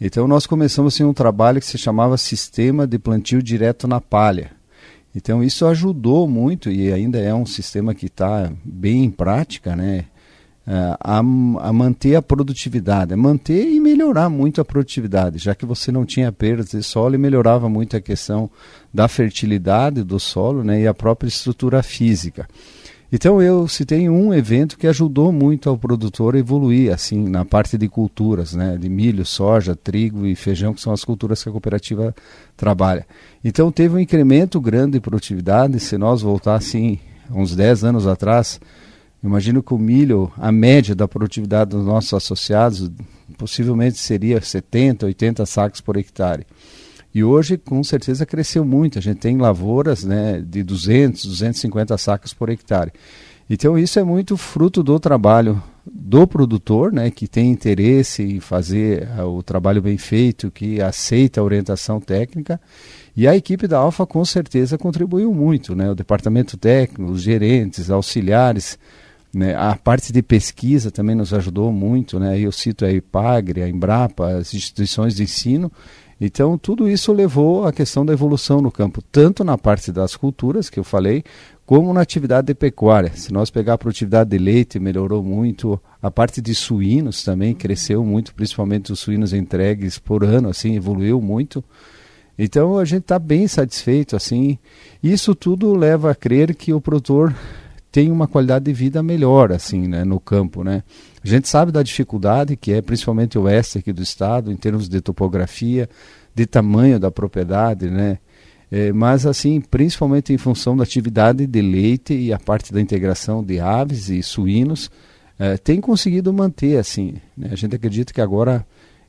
Então 0.00 0.28
nós 0.28 0.46
começamos 0.46 0.94
assim, 0.94 1.04
um 1.04 1.12
trabalho 1.12 1.60
que 1.60 1.66
se 1.66 1.78
chamava 1.78 2.16
Sistema 2.16 2.86
de 2.86 2.98
Plantio 2.98 3.42
Direto 3.42 3.88
na 3.88 4.00
Palha. 4.00 4.52
Então 5.14 5.42
isso 5.42 5.66
ajudou 5.66 6.28
muito 6.28 6.70
e 6.70 6.92
ainda 6.92 7.18
é 7.18 7.34
um 7.34 7.46
sistema 7.46 7.94
que 7.94 8.06
está 8.06 8.52
bem 8.64 9.04
em 9.04 9.10
prática, 9.10 9.74
né? 9.74 10.06
Uh, 10.66 10.96
a, 10.98 11.18
a, 11.18 11.72
manter 11.74 12.16
a 12.16 12.22
produtividade, 12.22 13.12
a 13.12 13.16
manter 13.18 13.68
e 13.68 13.78
melhorar 13.78 14.30
muito 14.30 14.62
a 14.62 14.64
produtividade, 14.64 15.36
já 15.36 15.54
que 15.54 15.66
você 15.66 15.92
não 15.92 16.06
tinha 16.06 16.32
perdas 16.32 16.70
de 16.70 16.82
solo 16.82 17.14
e 17.14 17.18
melhorava 17.18 17.68
muito 17.68 17.94
a 17.98 18.00
questão 18.00 18.48
da 18.92 19.06
fertilidade 19.06 20.02
do 20.02 20.18
solo 20.18 20.64
né, 20.64 20.80
e 20.80 20.86
a 20.86 20.94
própria 20.94 21.28
estrutura 21.28 21.82
física. 21.82 22.48
Então 23.14 23.40
eu 23.40 23.68
citei 23.68 24.08
um 24.08 24.34
evento 24.34 24.76
que 24.76 24.88
ajudou 24.88 25.30
muito 25.30 25.70
ao 25.70 25.78
produtor 25.78 26.34
a 26.34 26.38
evoluir 26.40 26.92
assim 26.92 27.28
na 27.28 27.44
parte 27.44 27.78
de 27.78 27.88
culturas, 27.88 28.54
né, 28.54 28.76
de 28.76 28.88
milho, 28.88 29.24
soja, 29.24 29.76
trigo 29.76 30.26
e 30.26 30.34
feijão, 30.34 30.74
que 30.74 30.80
são 30.80 30.92
as 30.92 31.04
culturas 31.04 31.40
que 31.40 31.48
a 31.48 31.52
cooperativa 31.52 32.12
trabalha. 32.56 33.06
Então 33.44 33.70
teve 33.70 33.94
um 33.94 34.00
incremento 34.00 34.60
grande 34.60 34.94
de 34.94 35.00
produtividade, 35.00 35.78
se 35.78 35.96
nós 35.96 36.22
voltar 36.22 36.56
assim 36.56 36.98
uns 37.30 37.54
10 37.54 37.84
anos 37.84 38.04
atrás, 38.04 38.60
imagino 39.22 39.62
que 39.62 39.72
o 39.72 39.78
milho, 39.78 40.32
a 40.36 40.50
média 40.50 40.92
da 40.92 41.06
produtividade 41.06 41.70
dos 41.70 41.86
nossos 41.86 42.12
associados 42.14 42.90
possivelmente 43.38 43.96
seria 43.96 44.40
70, 44.40 45.06
80 45.06 45.46
sacos 45.46 45.80
por 45.80 45.96
hectare. 45.96 46.44
E 47.14 47.22
hoje, 47.22 47.56
com 47.56 47.82
certeza, 47.84 48.26
cresceu 48.26 48.64
muito. 48.64 48.98
A 48.98 49.02
gente 49.02 49.18
tem 49.18 49.38
lavouras 49.38 50.02
né, 50.02 50.42
de 50.44 50.64
200, 50.64 51.24
250 51.26 51.96
sacas 51.96 52.34
por 52.34 52.48
hectare. 52.48 52.92
Então, 53.48 53.78
isso 53.78 53.98
é 54.00 54.04
muito 54.04 54.36
fruto 54.36 54.82
do 54.82 54.98
trabalho 54.98 55.62
do 55.86 56.26
produtor, 56.26 56.92
né, 56.92 57.10
que 57.10 57.28
tem 57.28 57.52
interesse 57.52 58.22
em 58.22 58.40
fazer 58.40 59.06
uh, 59.18 59.26
o 59.26 59.42
trabalho 59.42 59.82
bem 59.82 59.98
feito, 59.98 60.50
que 60.50 60.80
aceita 60.80 61.40
a 61.40 61.44
orientação 61.44 62.00
técnica. 62.00 62.60
E 63.16 63.28
a 63.28 63.36
equipe 63.36 63.68
da 63.68 63.78
Alfa, 63.78 64.06
com 64.06 64.24
certeza, 64.24 64.78
contribuiu 64.78 65.32
muito. 65.32 65.76
Né? 65.76 65.88
O 65.90 65.94
departamento 65.94 66.56
técnico, 66.56 67.12
os 67.12 67.22
gerentes, 67.22 67.90
auxiliares, 67.90 68.78
né? 69.32 69.54
a 69.54 69.76
parte 69.76 70.12
de 70.12 70.22
pesquisa 70.22 70.90
também 70.90 71.14
nos 71.14 71.32
ajudou 71.32 71.70
muito. 71.70 72.18
Né? 72.18 72.40
Eu 72.40 72.50
cito 72.50 72.84
a 72.84 72.90
IPAGRE, 72.90 73.62
a 73.62 73.68
Embrapa, 73.68 74.38
as 74.38 74.52
instituições 74.54 75.14
de 75.14 75.22
ensino 75.22 75.70
Então, 76.24 76.56
tudo 76.56 76.88
isso 76.88 77.12
levou 77.12 77.66
à 77.66 77.72
questão 77.72 78.04
da 78.04 78.14
evolução 78.14 78.62
no 78.62 78.72
campo, 78.72 79.02
tanto 79.02 79.44
na 79.44 79.58
parte 79.58 79.92
das 79.92 80.16
culturas, 80.16 80.70
que 80.70 80.80
eu 80.80 80.84
falei, 80.84 81.22
como 81.66 81.92
na 81.92 82.00
atividade 82.00 82.46
de 82.46 82.54
pecuária. 82.54 83.12
Se 83.14 83.30
nós 83.30 83.50
pegar 83.50 83.74
a 83.74 83.78
produtividade 83.78 84.30
de 84.30 84.38
leite, 84.38 84.80
melhorou 84.80 85.22
muito, 85.22 85.78
a 86.00 86.10
parte 86.10 86.40
de 86.40 86.54
suínos 86.54 87.22
também 87.22 87.54
cresceu 87.54 88.02
muito, 88.02 88.34
principalmente 88.34 88.90
os 88.90 89.00
suínos 89.00 89.34
entregues 89.34 89.98
por 89.98 90.24
ano, 90.24 90.48
assim, 90.48 90.74
evoluiu 90.74 91.20
muito. 91.20 91.62
Então 92.38 92.78
a 92.78 92.86
gente 92.86 93.02
está 93.02 93.18
bem 93.18 93.46
satisfeito, 93.46 94.16
assim. 94.16 94.58
Isso 95.02 95.34
tudo 95.34 95.74
leva 95.74 96.10
a 96.10 96.14
crer 96.14 96.54
que 96.54 96.72
o 96.72 96.80
produtor 96.80 97.34
tem 97.92 98.10
uma 98.10 98.26
qualidade 98.26 98.64
de 98.64 98.72
vida 98.72 99.02
melhor, 99.02 99.52
assim, 99.52 99.86
né, 99.86 100.04
no 100.04 100.18
campo, 100.18 100.64
né. 100.64 100.82
A 101.24 101.28
gente 101.28 101.48
sabe 101.48 101.72
da 101.72 101.82
dificuldade 101.82 102.54
que 102.56 102.72
é, 102.72 102.82
principalmente 102.82 103.38
o 103.38 103.42
oeste 103.42 103.78
aqui 103.78 103.92
do 103.92 104.02
estado, 104.02 104.52
em 104.52 104.56
termos 104.56 104.88
de 104.88 105.00
topografia, 105.00 105.88
de 106.34 106.44
tamanho 106.44 107.00
da 107.00 107.10
propriedade, 107.10 107.88
né. 107.88 108.18
É, 108.70 108.92
mas 108.92 109.24
assim, 109.24 109.60
principalmente 109.60 110.32
em 110.32 110.38
função 110.38 110.76
da 110.76 110.82
atividade 110.82 111.46
de 111.46 111.62
leite 111.62 112.12
e 112.12 112.32
a 112.32 112.38
parte 112.38 112.72
da 112.72 112.80
integração 112.80 113.42
de 113.42 113.60
aves 113.60 114.08
e 114.08 114.22
suínos, 114.22 114.90
é, 115.38 115.56
tem 115.56 115.80
conseguido 115.80 116.32
manter 116.32 116.76
assim. 116.76 117.14
Né? 117.36 117.50
A 117.52 117.56
gente 117.56 117.74
acredita 117.76 118.12
que 118.12 118.20
agora 118.20 118.66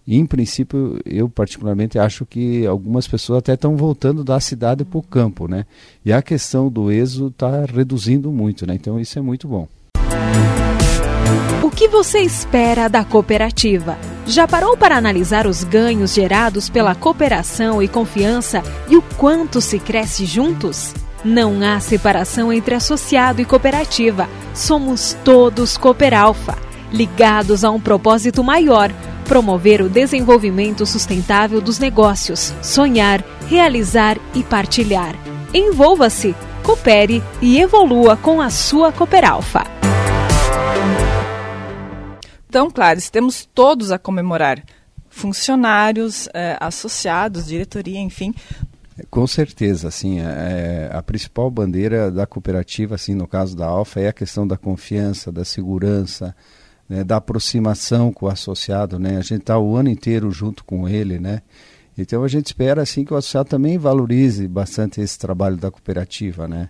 em 0.07 0.25
princípio, 0.25 0.99
eu 1.03 1.27
particularmente 1.27 1.97
acho 1.97 2.25
que 2.25 2.65
algumas 2.65 3.07
pessoas 3.07 3.39
até 3.39 3.53
estão 3.55 3.75
voltando 3.75 4.23
da 4.23 4.39
cidade 4.39 4.85
para 4.85 4.99
o 4.99 5.01
campo, 5.01 5.47
né? 5.47 5.65
E 6.05 6.13
a 6.13 6.21
questão 6.21 6.69
do 6.69 6.91
êxodo 6.91 7.29
está 7.29 7.65
reduzindo 7.65 8.31
muito, 8.31 8.67
né? 8.67 8.75
Então 8.75 8.99
isso 8.99 9.17
é 9.17 9.21
muito 9.21 9.47
bom. 9.47 9.67
Que 11.75 11.89
você 11.89 12.19
espera 12.19 12.87
da 12.87 13.03
cooperativa? 13.03 13.97
Já 14.25 14.47
parou 14.47 14.77
para 14.77 14.95
analisar 14.95 15.45
os 15.45 15.65
ganhos 15.65 16.13
gerados 16.13 16.69
pela 16.69 16.95
cooperação 16.95 17.83
e 17.83 17.87
confiança 17.89 18.63
e 18.87 18.95
o 18.95 19.01
quanto 19.17 19.59
se 19.59 19.77
cresce 19.77 20.25
juntos? 20.25 20.93
Não 21.23 21.61
há 21.61 21.81
separação 21.81 22.53
entre 22.53 22.75
associado 22.75 23.41
e 23.41 23.45
cooperativa. 23.45 24.29
Somos 24.53 25.17
todos 25.25 25.75
Cooperalfa, 25.75 26.57
ligados 26.93 27.65
a 27.65 27.71
um 27.71 27.79
propósito 27.79 28.41
maior 28.41 28.89
promover 29.25 29.81
o 29.81 29.89
desenvolvimento 29.89 30.85
sustentável 30.85 31.59
dos 31.59 31.77
negócios, 31.77 32.53
sonhar, 32.61 33.21
realizar 33.49 34.17
e 34.33 34.43
partilhar. 34.43 35.15
Envolva-se, 35.53 36.35
coopere 36.63 37.21
e 37.41 37.59
evolua 37.59 38.15
com 38.15 38.39
a 38.39 38.49
sua 38.49 38.91
Cooperalfa. 38.91 39.74
Então, 42.55 42.71
Clarice, 42.71 43.11
temos 43.11 43.45
todos 43.53 43.91
a 43.91 43.99
comemorar. 43.99 44.63
Funcionários, 45.09 46.29
eh, 46.33 46.55
associados, 46.57 47.47
diretoria, 47.47 47.99
enfim, 47.99 48.33
com 49.09 49.27
certeza, 49.27 49.89
assim, 49.89 50.21
é, 50.21 50.89
a 50.93 51.03
principal 51.03 51.51
bandeira 51.51 52.09
da 52.09 52.25
cooperativa, 52.25 52.95
assim, 52.95 53.13
no 53.13 53.27
caso 53.27 53.57
da 53.57 53.65
Alfa, 53.65 53.99
é 53.99 54.07
a 54.07 54.13
questão 54.13 54.47
da 54.47 54.55
confiança, 54.55 55.33
da 55.33 55.43
segurança, 55.43 56.33
né, 56.87 57.03
da 57.03 57.17
aproximação 57.17 58.13
com 58.13 58.25
o 58.25 58.29
associado, 58.29 58.97
né? 58.97 59.17
A 59.17 59.21
gente 59.21 59.41
está 59.41 59.59
o 59.59 59.75
ano 59.75 59.89
inteiro 59.89 60.31
junto 60.31 60.63
com 60.63 60.87
ele, 60.87 61.19
né? 61.19 61.41
Então 61.97 62.23
a 62.23 62.27
gente 62.29 62.45
espera 62.45 62.81
assim 62.81 63.03
que 63.03 63.13
o 63.13 63.17
associado 63.17 63.49
também 63.49 63.77
valorize 63.77 64.47
bastante 64.47 65.01
esse 65.01 65.19
trabalho 65.19 65.57
da 65.57 65.69
cooperativa, 65.69 66.47
né? 66.47 66.69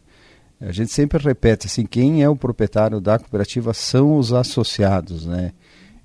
A 0.60 0.72
gente 0.72 0.92
sempre 0.92 1.22
repete 1.24 1.68
assim, 1.68 1.86
quem 1.86 2.24
é 2.24 2.30
o 2.30 2.36
proprietário 2.36 3.00
da 3.00 3.20
cooperativa 3.20 3.72
são 3.72 4.18
os 4.18 4.34
associados, 4.34 5.28
né? 5.28 5.52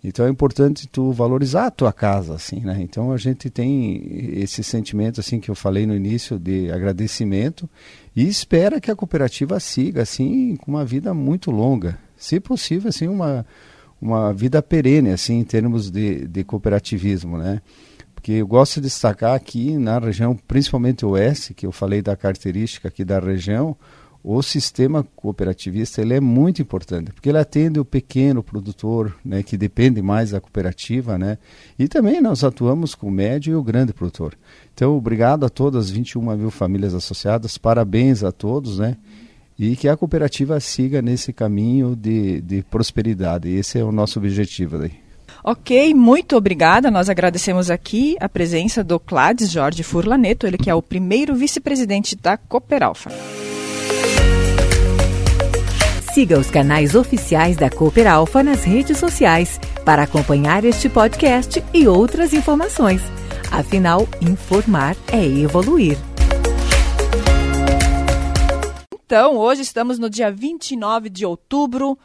Então 0.02 0.26
é 0.26 0.30
importante 0.30 0.88
tu 0.88 1.12
valorizar 1.12 1.66
a 1.66 1.71
tua 1.71 1.92
casa, 1.92 2.35
assim, 2.35 2.61
né? 2.61 2.78
Então 2.80 3.12
a 3.12 3.19
gente 3.19 3.50
tem 3.50 4.33
esse 4.40 4.64
sentimento, 4.64 5.21
assim, 5.21 5.38
que 5.38 5.50
eu 5.50 5.54
falei 5.54 5.87
no 5.87 5.95
início 5.95 6.38
de 6.38 6.71
agradecimento 6.71 7.69
e 8.16 8.26
espera 8.26 8.80
que 8.80 8.90
a 8.90 8.97
cooperativa 8.97 9.61
siga, 9.61 10.02
assim, 10.02 10.57
com 10.57 10.71
uma 10.71 10.85
vida 10.85 11.12
muito 11.12 11.50
longa. 11.50 11.99
Se 12.16 12.40
possível, 12.40 12.88
assim, 12.88 13.09
uma 13.09 13.45
uma 14.00 14.33
vida 14.33 14.62
perene, 14.62 15.11
assim, 15.11 15.39
em 15.39 15.45
termos 15.45 15.91
de, 15.91 16.26
de 16.26 16.43
cooperativismo, 16.43 17.36
né? 17.36 17.60
Porque 18.15 18.32
eu 18.32 18.47
gosto 18.47 18.76
de 18.76 18.86
destacar 18.86 19.34
aqui 19.34 19.76
na 19.76 19.99
região, 19.99 20.34
principalmente 20.34 21.04
oeste, 21.04 21.54
que 21.54 21.67
eu 21.67 21.73
falei 21.73 22.00
da 22.00 22.17
característica 22.17 22.89
aqui 22.89 23.04
da 23.04 23.19
região, 23.19 23.76
o 24.23 24.43
sistema 24.43 25.06
cooperativista 25.17 26.02
ele 26.02 26.15
é 26.15 26.21
muito 26.21 26.61
importante, 26.61 27.13
porque 27.13 27.28
ele 27.28 27.39
atende 27.39 27.80
o 27.80 27.85
pequeno 27.85 28.43
produtor, 28.43 29.17
né, 29.25 29.43
que 29.43 29.56
depende 29.56 30.02
mais 30.02 30.30
da 30.30 30.41
cooperativa, 30.41 31.17
né, 31.17 31.39
e 31.78 31.89
também 31.89 32.21
nós 32.21 32.45
atuamos 32.45 32.95
com 32.95 33.09
o 33.09 33.11
médio 33.11 33.52
e 33.52 33.56
o 33.56 33.63
grande 33.63 33.93
produtor. 33.93 34.37
Então, 34.75 34.97
obrigado 34.97 35.45
a 35.47 35.49
todas 35.49 35.87
as 35.87 35.91
21 35.91 36.37
mil 36.37 36.50
famílias 36.50 36.95
associadas, 36.95 37.56
parabéns 37.56 38.23
a 38.23 38.30
todos, 38.30 38.78
né, 38.78 38.97
e 39.59 39.75
que 39.75 39.89
a 39.89 39.97
cooperativa 39.97 40.59
siga 40.61 41.00
nesse 41.00 41.33
caminho 41.33 41.97
de, 41.97 42.41
de 42.41 42.63
prosperidade. 42.63 43.49
Esse 43.49 43.78
é 43.78 43.85
o 43.85 43.93
nosso 43.93 44.19
objetivo 44.19 44.78
daí. 44.78 44.93
Ok, 45.45 45.95
muito 45.95 46.37
obrigada. 46.37 46.91
Nós 46.91 47.09
agradecemos 47.09 47.71
aqui 47.71 48.17
a 48.21 48.28
presença 48.28 48.85
do 48.85 48.99
Clades 48.99 49.50
Jorge 49.50 49.83
Furlaneto, 49.83 50.47
ele 50.47 50.59
que 50.59 50.69
é 50.69 50.75
o 50.75 50.83
primeiro 50.83 51.35
vice-presidente 51.35 52.17
da 52.17 52.37
Cooperalfa. 52.37 53.11
Siga 56.13 56.41
os 56.41 56.51
canais 56.51 56.97
oficiais 56.97 57.57
da 57.57 57.71
Cooperalfa 57.71 58.43
nas 58.43 58.65
redes 58.65 58.99
sociais 58.99 59.61
para 59.85 60.03
acompanhar 60.03 60.65
este 60.65 60.89
podcast 60.89 61.63
e 61.73 61.87
outras 61.87 62.33
informações. 62.33 63.01
Afinal, 63.49 64.09
informar 64.21 64.97
é 65.13 65.25
evoluir. 65.25 65.97
Então, 69.07 69.37
hoje 69.37 69.63
estamos 69.63 70.01
no 70.01 70.11
dia 70.11 70.33
29 70.33 71.09
de 71.09 71.25
outubro, 71.25 71.97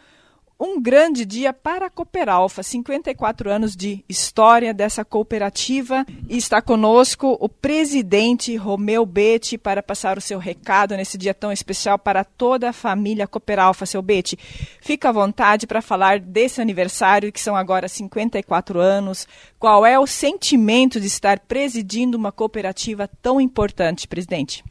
um 0.59 0.81
grande 0.81 1.25
dia 1.25 1.51
para 1.51 1.87
a 1.87 1.89
Cooperalfa, 1.89 2.63
54 2.63 3.51
anos 3.51 3.75
de 3.75 4.03
história 4.07 4.73
dessa 4.73 5.03
cooperativa. 5.03 6.05
E 6.29 6.37
está 6.37 6.61
conosco 6.61 7.37
o 7.39 7.49
presidente 7.49 8.55
Romeu 8.55 9.05
Betti 9.05 9.57
para 9.57 9.83
passar 9.83 10.17
o 10.17 10.21
seu 10.21 10.39
recado 10.39 10.95
nesse 10.95 11.17
dia 11.17 11.33
tão 11.33 11.51
especial 11.51 11.99
para 11.99 12.23
toda 12.23 12.69
a 12.69 12.73
família 12.73 13.27
Cooperalfa. 13.27 13.85
Seu 13.85 14.01
Betti, 14.01 14.37
fica 14.81 15.09
à 15.09 15.11
vontade 15.11 15.67
para 15.67 15.81
falar 15.81 16.19
desse 16.19 16.61
aniversário, 16.61 17.31
que 17.31 17.41
são 17.41 17.55
agora 17.55 17.87
54 17.87 18.79
anos. 18.79 19.27
Qual 19.59 19.85
é 19.85 19.99
o 19.99 20.07
sentimento 20.07 20.99
de 21.01 21.07
estar 21.07 21.39
presidindo 21.39 22.17
uma 22.17 22.31
cooperativa 22.31 23.09
tão 23.21 23.41
importante, 23.41 24.07
presidente? 24.07 24.63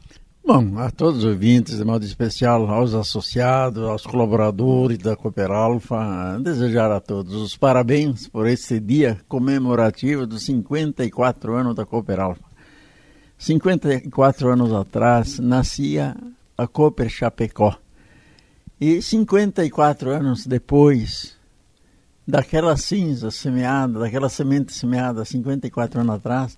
Bom, 0.47 0.77
a 0.77 0.91
todos 0.91 1.23
os 1.23 1.25
ouvintes, 1.25 1.79
de 1.79 1.83
modo 1.83 2.05
especial 2.05 2.69
aos 2.69 2.93
associados, 2.93 3.83
aos 3.83 4.05
colaboradores 4.05 4.99
da 4.99 5.15
Cooperalfa, 5.15 6.37
desejar 6.39 6.91
a 6.91 6.99
todos 6.99 7.33
os 7.33 7.57
parabéns 7.57 8.27
por 8.27 8.45
esse 8.45 8.79
dia 8.79 9.19
comemorativo 9.27 10.27
dos 10.27 10.43
54 10.43 11.55
anos 11.55 11.73
da 11.73 11.83
Cooperalfa. 11.83 12.43
54 13.39 14.49
anos 14.51 14.71
atrás 14.71 15.39
nascia 15.39 16.15
a 16.55 16.67
Cooper 16.67 17.09
Chapecó. 17.09 17.75
E 18.79 19.01
54 19.01 20.11
anos 20.11 20.45
depois 20.45 21.35
daquela 22.27 22.77
cinza 22.77 23.31
semeada, 23.31 23.97
daquela 23.97 24.29
semente 24.29 24.73
semeada 24.73 25.25
54 25.25 26.01
anos 26.01 26.15
atrás, 26.17 26.55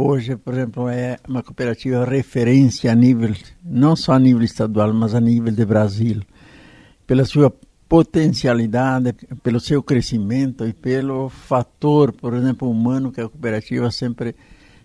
Hoje, 0.00 0.36
por 0.36 0.54
exemplo, 0.54 0.88
é 0.88 1.18
uma 1.28 1.42
cooperativa 1.42 2.04
referência 2.04 2.92
a 2.92 2.94
nível, 2.94 3.34
não 3.64 3.96
só 3.96 4.12
a 4.12 4.18
nível 4.20 4.44
estadual, 4.44 4.94
mas 4.94 5.12
a 5.12 5.20
nível 5.20 5.52
de 5.52 5.64
Brasil, 5.64 6.22
pela 7.04 7.24
sua 7.24 7.52
potencialidade, 7.88 9.12
pelo 9.42 9.58
seu 9.58 9.82
crescimento 9.82 10.64
e 10.68 10.72
pelo 10.72 11.28
fator, 11.28 12.12
por 12.12 12.32
exemplo, 12.32 12.70
humano 12.70 13.10
que 13.10 13.20
a 13.20 13.28
cooperativa 13.28 13.90
sempre 13.90 14.36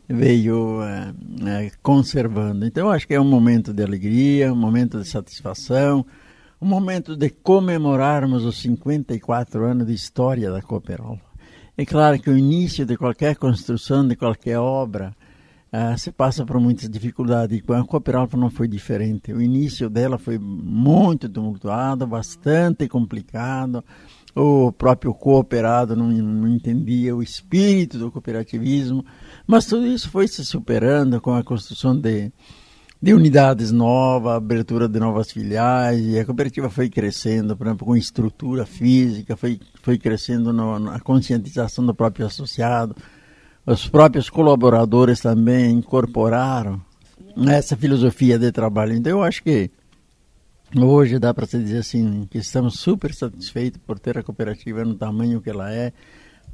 veio 0.09 0.81
é, 0.81 1.69
conservando. 1.83 2.65
Então, 2.65 2.89
acho 2.89 3.07
que 3.07 3.13
é 3.13 3.21
um 3.21 3.29
momento 3.29 3.71
de 3.71 3.83
alegria, 3.83 4.51
um 4.51 4.55
momento 4.55 4.99
de 4.99 5.07
satisfação, 5.07 6.03
um 6.59 6.65
momento 6.65 7.15
de 7.15 7.29
comemorarmos 7.29 8.43
os 8.45 8.59
54 8.59 9.63
anos 9.63 9.85
de 9.85 9.93
história 9.93 10.49
da 10.49 10.63
Cooperalfa. 10.63 11.32
É 11.75 11.85
claro 11.85 12.19
que 12.19 12.29
o 12.29 12.37
início 12.37 12.85
de 12.85 12.95
qualquer 12.95 13.35
construção, 13.35 14.07
de 14.07 14.15
qualquer 14.15 14.59
obra, 14.59 15.15
uh, 15.73 15.97
se 15.97 16.11
passa 16.11 16.45
por 16.45 16.59
muitas 16.59 16.87
dificuldades. 16.87 17.59
Com 17.63 17.73
a 17.73 17.83
Cooperalfa 17.83 18.37
não 18.37 18.51
foi 18.51 18.67
diferente. 18.67 19.33
O 19.33 19.41
início 19.41 19.89
dela 19.89 20.19
foi 20.19 20.37
muito 20.37 21.27
tumultuado, 21.27 22.05
bastante 22.05 22.87
complicado. 22.87 23.83
O 24.35 24.71
próprio 24.71 25.15
cooperado 25.15 25.95
não, 25.95 26.09
não 26.09 26.47
entendia 26.47 27.15
o 27.15 27.23
espírito 27.23 27.97
do 27.97 28.11
cooperativismo. 28.11 29.03
Mas 29.47 29.65
tudo 29.65 29.87
isso 29.87 30.11
foi 30.11 30.27
se 30.27 30.45
superando 30.45 31.19
com 31.19 31.33
a 31.33 31.43
construção 31.43 31.99
de 31.99 32.31
de 33.03 33.13
unidades 33.13 33.69
novas, 33.69 34.37
abertura 34.37 34.87
de 34.87 34.97
novas 34.97 35.29
filiais, 35.29 35.99
e 35.99 36.17
a 36.17 36.23
cooperativa 36.23 36.69
foi 36.69 36.89
crescendo, 36.89 37.53
por 37.53 37.67
exemplo, 37.67 37.85
com 37.85 37.97
estrutura 37.97 38.65
física, 38.65 39.35
foi, 39.35 39.59
foi 39.81 39.97
crescendo 39.97 40.53
no, 40.53 40.79
na 40.79 41.01
conscientização 41.01 41.85
do 41.85 41.93
próprio 41.93 42.25
associado, 42.25 42.95
os 43.65 43.89
próprios 43.89 44.29
colaboradores 44.29 45.19
também 45.19 45.79
incorporaram 45.79 46.81
essa 47.45 47.75
filosofia 47.75 48.39
de 48.39 48.53
trabalho. 48.53 48.93
Então, 48.93 49.11
eu 49.11 49.21
acho 49.21 49.43
que 49.43 49.69
hoje 50.73 51.19
dá 51.19 51.33
para 51.33 51.45
se 51.45 51.57
dizer 51.59 51.79
assim 51.79 52.25
que 52.31 52.37
estamos 52.37 52.79
super 52.79 53.13
satisfeitos 53.13 53.81
por 53.85 53.99
ter 53.99 54.17
a 54.17 54.23
cooperativa 54.23 54.85
no 54.85 54.95
tamanho 54.95 55.41
que 55.41 55.49
ela 55.49 55.73
é, 55.73 55.91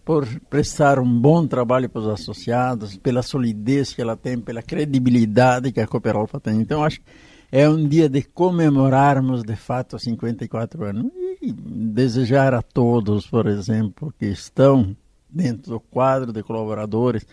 por 0.09 0.27
prestar 0.49 0.97
um 0.97 1.19
bom 1.21 1.45
trabalho 1.45 1.87
para 1.87 2.01
os 2.01 2.07
associados, 2.07 2.97
pela 2.97 3.21
solidez 3.21 3.93
que 3.93 4.01
ela 4.01 4.17
tem, 4.17 4.39
pela 4.39 4.63
credibilidade 4.63 5.71
que 5.71 5.79
a 5.79 5.85
Cooperalfa 5.85 6.39
tem. 6.39 6.59
Então, 6.59 6.83
acho 6.83 6.99
que 6.99 7.05
é 7.51 7.69
um 7.69 7.87
dia 7.87 8.09
de 8.09 8.23
comemorarmos 8.23 9.43
de 9.43 9.55
fato 9.55 9.99
54 9.99 10.83
anos 10.83 11.11
e 11.39 11.51
desejar 11.53 12.55
a 12.55 12.63
todos, 12.63 13.27
por 13.27 13.45
exemplo, 13.45 14.11
que 14.17 14.25
estão 14.25 14.97
dentro 15.29 15.73
do 15.73 15.79
quadro 15.79 16.33
de 16.33 16.41
colaboradores 16.41 17.23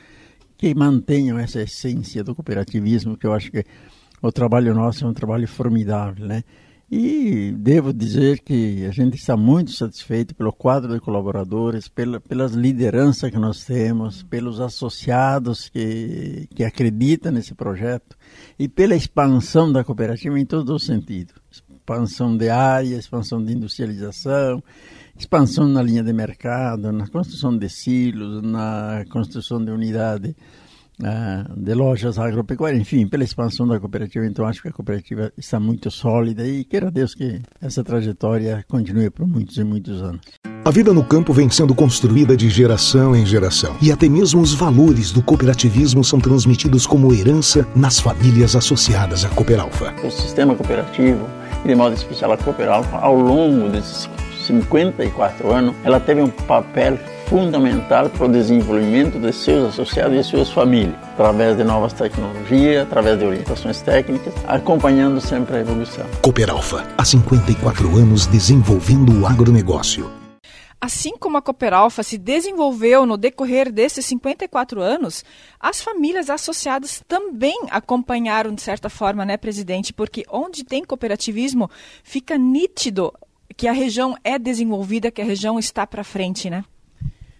que 0.58 0.74
mantenham 0.74 1.38
essa 1.38 1.62
essência 1.62 2.22
do 2.22 2.34
cooperativismo, 2.34 3.16
que 3.16 3.26
eu 3.26 3.32
acho 3.32 3.50
que 3.50 3.64
o 4.20 4.30
trabalho 4.30 4.74
nosso 4.74 5.02
é 5.02 5.08
um 5.08 5.14
trabalho 5.14 5.48
formidável, 5.48 6.26
né? 6.26 6.44
E 6.88 7.50
devo 7.50 7.92
dizer 7.92 8.38
que 8.38 8.86
a 8.86 8.92
gente 8.92 9.16
está 9.16 9.36
muito 9.36 9.72
satisfeito 9.72 10.36
pelo 10.36 10.52
quadro 10.52 10.94
de 10.94 11.00
colaboradores, 11.00 11.88
pela, 11.88 12.20
pelas 12.20 12.52
lideranças 12.52 13.28
que 13.28 13.38
nós 13.38 13.64
temos, 13.64 14.22
pelos 14.22 14.60
associados 14.60 15.68
que, 15.68 16.48
que 16.54 16.62
acreditam 16.62 17.32
nesse 17.32 17.54
projeto 17.54 18.16
e 18.56 18.68
pela 18.68 18.94
expansão 18.94 19.72
da 19.72 19.82
cooperativa 19.82 20.38
em 20.38 20.46
todos 20.46 20.72
os 20.72 20.86
sentidos. 20.86 21.34
Expansão 21.50 22.36
de 22.36 22.48
área, 22.50 22.96
expansão 22.96 23.44
de 23.44 23.52
industrialização, 23.52 24.62
expansão 25.18 25.66
na 25.66 25.82
linha 25.82 26.04
de 26.04 26.12
mercado, 26.12 26.92
na 26.92 27.08
construção 27.08 27.56
de 27.56 27.68
silos, 27.68 28.42
na 28.42 29.04
construção 29.10 29.64
de 29.64 29.72
unidade 29.72 30.36
de 30.98 31.74
lojas 31.74 32.18
agropecuárias, 32.18 32.80
enfim, 32.80 33.06
pela 33.06 33.24
expansão 33.24 33.66
da 33.68 33.78
cooperativa. 33.78 34.26
Então, 34.26 34.46
acho 34.46 34.62
que 34.62 34.68
a 34.68 34.72
cooperativa 34.72 35.32
está 35.36 35.60
muito 35.60 35.90
sólida 35.90 36.46
e 36.46 36.64
queira 36.64 36.90
Deus 36.90 37.14
que 37.14 37.42
essa 37.60 37.84
trajetória 37.84 38.64
continue 38.68 39.10
por 39.10 39.26
muitos 39.26 39.56
e 39.58 39.64
muitos 39.64 40.02
anos. 40.02 40.20
A 40.64 40.70
vida 40.70 40.92
no 40.92 41.04
campo 41.04 41.32
vem 41.32 41.48
sendo 41.48 41.74
construída 41.74 42.36
de 42.36 42.48
geração 42.48 43.14
em 43.14 43.24
geração. 43.24 43.76
E 43.80 43.92
até 43.92 44.08
mesmo 44.08 44.40
os 44.40 44.52
valores 44.52 45.12
do 45.12 45.22
cooperativismo 45.22 46.02
são 46.02 46.18
transmitidos 46.18 46.86
como 46.86 47.14
herança 47.14 47.66
nas 47.76 48.00
famílias 48.00 48.56
associadas 48.56 49.24
à 49.24 49.28
Cooperalfa. 49.28 49.94
O 50.04 50.10
sistema 50.10 50.56
cooperativo, 50.56 51.24
e 51.64 51.68
de 51.68 51.74
modo 51.74 51.94
especial 51.94 52.32
a 52.32 52.36
Cooperalfa, 52.36 52.96
ao 52.96 53.14
longo 53.14 53.68
desses 53.68 54.08
54 54.46 55.52
anos, 55.52 55.74
ela 55.84 56.00
teve 56.00 56.20
um 56.20 56.30
papel 56.30 56.98
fundamental 57.26 58.08
para 58.08 58.26
o 58.26 58.28
desenvolvimento 58.28 59.18
de 59.18 59.32
seus 59.32 59.68
associados 59.70 60.16
e 60.16 60.24
suas 60.24 60.50
famílias, 60.50 60.96
através 61.14 61.56
de 61.56 61.64
novas 61.64 61.92
tecnologias, 61.92 62.86
através 62.86 63.18
de 63.18 63.24
orientações 63.24 63.80
técnicas, 63.82 64.32
acompanhando 64.46 65.20
sempre 65.20 65.56
a 65.56 65.60
evolução. 65.60 66.06
Cooperalfa, 66.22 66.86
há 66.96 67.04
54 67.04 67.96
anos 67.96 68.26
desenvolvendo 68.26 69.20
o 69.20 69.26
agronegócio. 69.26 70.10
Assim 70.80 71.16
como 71.18 71.38
a 71.38 71.42
Cooperalfa 71.42 72.02
se 72.02 72.18
desenvolveu 72.18 73.06
no 73.06 73.16
decorrer 73.16 73.72
desses 73.72 74.04
54 74.06 74.80
anos, 74.80 75.24
as 75.58 75.80
famílias 75.80 76.28
associadas 76.28 77.02
também 77.08 77.58
acompanharam 77.70 78.54
de 78.54 78.60
certa 78.60 78.90
forma, 78.90 79.24
né, 79.24 79.36
presidente? 79.36 79.92
Porque 79.92 80.24
onde 80.30 80.64
tem 80.64 80.84
cooperativismo, 80.84 81.70
fica 82.04 82.36
nítido 82.36 83.12
que 83.56 83.66
a 83.66 83.72
região 83.72 84.16
é 84.22 84.38
desenvolvida, 84.38 85.10
que 85.10 85.22
a 85.22 85.24
região 85.24 85.58
está 85.58 85.86
para 85.86 86.04
frente, 86.04 86.50
né? 86.50 86.62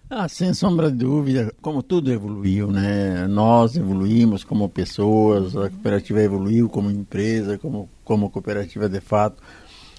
Ah, 0.09 0.29
sem 0.29 0.55
sombra 0.55 0.89
de 0.89 0.99
dúvida, 0.99 1.53
como 1.61 1.83
tudo 1.83 2.13
evoluiu, 2.13 2.71
né? 2.71 3.27
Nós 3.27 3.77
evoluímos 3.77 4.45
como 4.45 4.69
pessoas, 4.69 5.57
a 5.57 5.69
cooperativa 5.69 6.23
evoluiu 6.23 6.69
como 6.69 6.93
empresa, 6.93 7.59
como, 7.59 7.89
como 8.05 8.31
cooperativa 8.31 8.89
de 8.89 9.01
fato. 9.01 9.43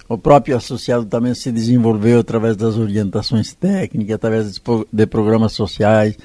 O 0.08 0.16
próprio 0.16 0.56
associado 0.56 1.04
também 1.04 1.34
se 1.34 1.52
desenvolveu 1.52 2.20
através 2.20 2.56
das 2.56 2.78
orientações 2.78 3.52
técnicas, 3.52 4.14
através 4.14 4.58
de, 4.90 5.06
programas 5.06 5.52
sociais, 5.52 6.16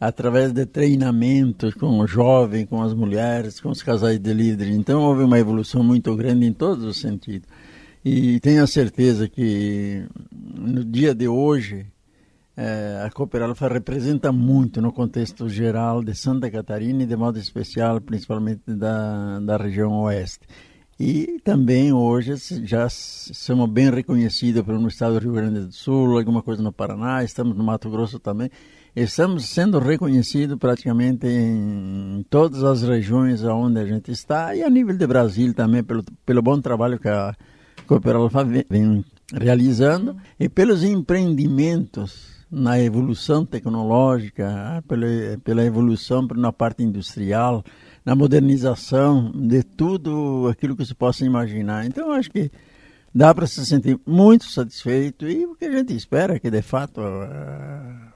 através 0.00 0.50
de 0.50 0.66
treinamentos 0.66 1.72
com 1.74 2.00
o 2.00 2.08
jovem, 2.08 2.66
com 2.66 2.82
as 2.82 2.92
mulheres, 2.92 3.60
com 3.60 3.68
os 3.68 3.80
casais 3.80 4.18
de 4.18 4.34
líderes. 4.34 4.74
Então 4.74 5.02
houve 5.02 5.22
uma 5.22 5.38
evolução 5.38 5.84
muito 5.84 6.16
grande 6.16 6.46
em 6.46 6.52
todos 6.52 6.84
os 6.84 6.98
sentidos. 6.98 7.48
E 8.04 8.40
tenho 8.40 8.64
a 8.64 8.66
certeza 8.66 9.28
que 9.28 10.04
no 10.32 10.84
dia 10.84 11.14
de 11.14 11.28
hoje 11.28 11.86
é, 12.56 13.02
a 13.06 13.10
Cooperalfa 13.10 13.68
representa 13.68 14.32
muito 14.32 14.82
no 14.82 14.92
contexto 14.92 15.48
geral 15.48 16.02
de 16.02 16.14
Santa 16.14 16.50
Catarina 16.50 17.02
e 17.02 17.06
de 17.06 17.16
modo 17.16 17.38
especial, 17.38 18.00
principalmente 18.00 18.62
da, 18.66 19.38
da 19.40 19.56
região 19.56 19.92
oeste. 20.00 20.46
E 20.98 21.40
também 21.42 21.92
hoje 21.94 22.34
já 22.66 22.86
somos 22.90 23.70
bem 23.70 23.88
reconhecidos 23.88 24.62
pelo 24.62 24.86
estado 24.86 25.14
do 25.14 25.20
Rio 25.20 25.32
Grande 25.32 25.60
do 25.60 25.72
Sul, 25.72 26.18
alguma 26.18 26.42
coisa 26.42 26.62
no 26.62 26.72
Paraná, 26.72 27.24
estamos 27.24 27.56
no 27.56 27.64
Mato 27.64 27.88
Grosso 27.88 28.18
também. 28.18 28.50
Estamos 28.94 29.48
sendo 29.48 29.78
reconhecidos 29.78 30.58
praticamente 30.58 31.26
em 31.26 32.22
todas 32.28 32.62
as 32.64 32.82
regiões 32.82 33.42
onde 33.44 33.80
a 33.80 33.86
gente 33.86 34.10
está 34.10 34.54
e 34.54 34.62
a 34.62 34.68
nível 34.68 34.94
de 34.94 35.06
Brasil 35.06 35.54
também 35.54 35.82
pelo, 35.82 36.04
pelo 36.26 36.42
bom 36.42 36.60
trabalho 36.60 36.98
que 36.98 37.08
a 37.08 37.34
Cooperalfa 37.86 38.44
vem 38.44 39.02
realizando 39.32 40.16
e 40.38 40.50
pelos 40.50 40.84
empreendimentos 40.84 42.39
na 42.50 42.80
evolução 42.80 43.44
tecnológica, 43.46 44.82
pela, 44.88 45.06
pela 45.44 45.64
evolução 45.64 46.26
na 46.34 46.52
parte 46.52 46.82
industrial, 46.82 47.64
na 48.04 48.14
modernização 48.14 49.30
de 49.32 49.62
tudo 49.62 50.48
aquilo 50.50 50.76
que 50.76 50.84
se 50.84 50.94
possa 50.94 51.24
imaginar. 51.24 51.86
Então, 51.86 52.10
acho 52.10 52.30
que 52.30 52.50
dá 53.14 53.32
para 53.34 53.46
se 53.46 53.64
sentir 53.64 54.00
muito 54.06 54.46
satisfeito 54.46 55.28
e 55.28 55.44
o 55.44 55.54
que 55.54 55.64
a 55.64 55.70
gente 55.70 55.94
espera 55.94 56.34
é 56.34 56.38
que, 56.38 56.50
de 56.50 56.62
fato, 56.62 57.00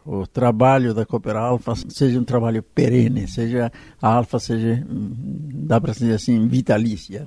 o 0.04 0.26
trabalho 0.26 0.92
da 0.92 1.06
Cooper 1.06 1.36
Alfa 1.36 1.74
seja 1.88 2.18
um 2.18 2.24
trabalho 2.24 2.62
perene, 2.62 3.28
seja 3.28 3.70
a 4.00 4.08
Alfa 4.08 4.38
seja, 4.38 4.84
dá 4.88 5.80
para 5.80 5.92
dizer 5.92 6.14
assim, 6.14 6.48
vitalícia, 6.48 7.26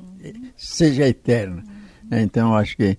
seja 0.56 1.08
eterna. 1.08 1.64
Então, 2.12 2.56
acho 2.56 2.76
que 2.78 2.98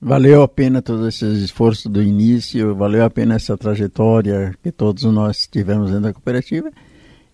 valeu 0.00 0.42
a 0.42 0.48
pena 0.48 0.80
todo 0.80 1.06
esse 1.08 1.26
esforço 1.44 1.88
do 1.88 2.02
início, 2.02 2.74
valeu 2.74 3.04
a 3.04 3.10
pena 3.10 3.34
essa 3.34 3.56
trajetória 3.56 4.54
que 4.62 4.72
todos 4.72 5.04
nós 5.04 5.46
tivemos 5.46 5.88
dentro 5.88 6.04
da 6.04 6.12
cooperativa 6.12 6.70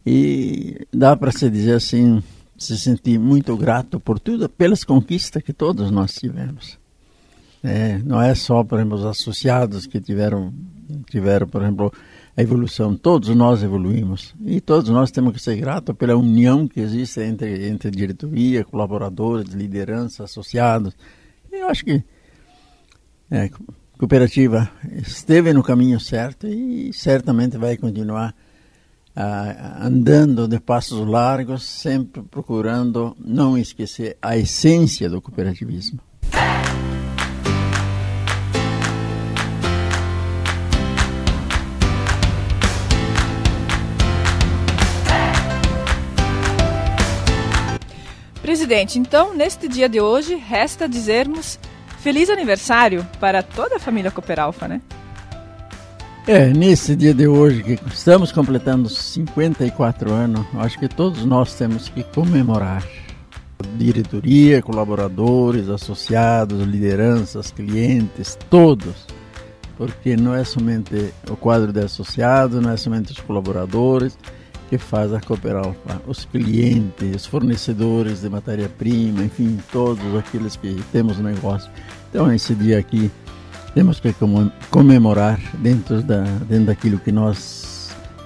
e 0.05 0.87
dá 0.93 1.17
para 1.17 1.31
se 1.31 1.49
dizer 1.49 1.75
assim, 1.75 2.23
se 2.59 2.77
sentir 2.79 3.19
muito 3.19 3.57
grato 3.57 4.01
por 4.01 4.19
tudo, 4.19 4.49
pelas 4.49 4.83
conquistas 4.83 5.43
que 5.43 5.53
todos 5.53 5.91
nós 5.91 6.15
tivemos. 6.15 6.79
É, 7.63 7.99
não 7.99 8.21
é 8.21 8.35
só, 8.35 8.63
por 8.63 8.79
exemplo, 8.79 8.99
os 8.99 9.05
associados 9.05 9.87
que 9.87 10.01
tiveram, 10.01 10.53
tiveram, 11.11 11.49
por 11.49 11.63
exemplo, 11.63 11.93
a 12.37 12.43
evolução. 12.43 12.97
Todos 12.97 13.29
nós 13.31 13.63
evoluímos 13.63 14.35
e 14.45 14.61
todos 14.61 14.91
nós 14.91 15.11
temos 15.11 15.33
que 15.33 15.43
ser 15.43 15.57
gratos 15.57 15.95
pela 15.97 16.17
união 16.17 16.69
que 16.69 16.81
existe 16.81 17.21
entre, 17.21 17.69
entre 17.69 17.91
diretoria, 17.91 18.65
colaboradores, 18.65 19.53
liderança, 19.53 20.25
associados. 20.25 20.97
Eu 21.51 21.69
acho 21.69 21.85
que 21.85 22.05
é, 23.31 23.51
cooperativa 23.99 24.71
esteve 25.07 25.53
no 25.53 25.63
caminho 25.63 25.99
certo 25.99 26.47
e 26.47 26.93
certamente 26.93 27.57
vai 27.57 27.77
continuar 27.77 28.35
ah, 29.15 29.79
andando 29.81 30.47
de 30.47 30.61
passos 30.61 31.07
largos, 31.07 31.63
sempre 31.63 32.23
procurando 32.23 33.17
não 33.19 33.57
esquecer 33.57 34.17
a 34.21 34.37
essência 34.37 35.09
do 35.09 35.21
cooperativismo. 35.21 35.99
Presidente, 48.43 48.99
então, 48.99 49.35
neste 49.35 49.67
dia 49.67 49.89
de 49.89 50.01
hoje, 50.01 50.37
resta 50.37 50.89
dizermos 50.89 51.59
feliz 52.07 52.31
aniversário 52.31 53.05
para 53.19 53.43
toda 53.43 53.75
a 53.75 53.79
família 53.81 54.13
Cooperalfa, 54.13 54.69
né? 54.69 54.81
É, 56.25 56.47
nesse 56.47 56.95
dia 56.95 57.13
de 57.13 57.27
hoje, 57.27 57.65
que 57.65 57.81
estamos 57.93 58.31
completando 58.31 58.89
54 58.89 60.13
anos, 60.13 60.47
acho 60.55 60.79
que 60.79 60.87
todos 60.87 61.25
nós 61.25 61.55
temos 61.55 61.89
que 61.89 62.05
comemorar. 62.05 62.85
Diretoria, 63.77 64.63
colaboradores, 64.63 65.69
associados, 65.69 66.63
lideranças, 66.63 67.51
clientes, 67.51 68.39
todos. 68.49 69.05
Porque 69.77 70.17
não 70.17 70.33
é 70.33 70.45
somente 70.45 71.13
o 71.29 71.35
quadro 71.35 71.73
de 71.73 71.81
associados, 71.81 72.63
não 72.63 72.71
é 72.71 72.77
somente 72.77 73.11
os 73.11 73.19
colaboradores, 73.19 74.17
que 74.69 74.79
faz 74.79 75.13
a 75.13 75.21
Cooperalfa, 75.21 76.03
os 76.07 76.25
clientes, 76.25 77.17
os 77.17 77.27
fornecedores 77.27 78.21
de 78.21 78.29
matéria-prima, 78.29 79.25
enfim, 79.25 79.59
todos 79.73 80.15
aqueles 80.17 80.55
que 80.55 80.81
temos 80.93 81.19
negócio. 81.19 81.71
Então, 82.11 82.33
esse 82.33 82.55
dia 82.55 82.79
aqui 82.79 83.11
temos 83.75 84.01
que 84.01 84.15
comemorar 84.71 85.39
dentro, 85.59 86.03
da, 86.03 86.23
dentro 86.49 86.67
daquilo 86.67 86.99
que 86.99 87.13
nós 87.13 87.77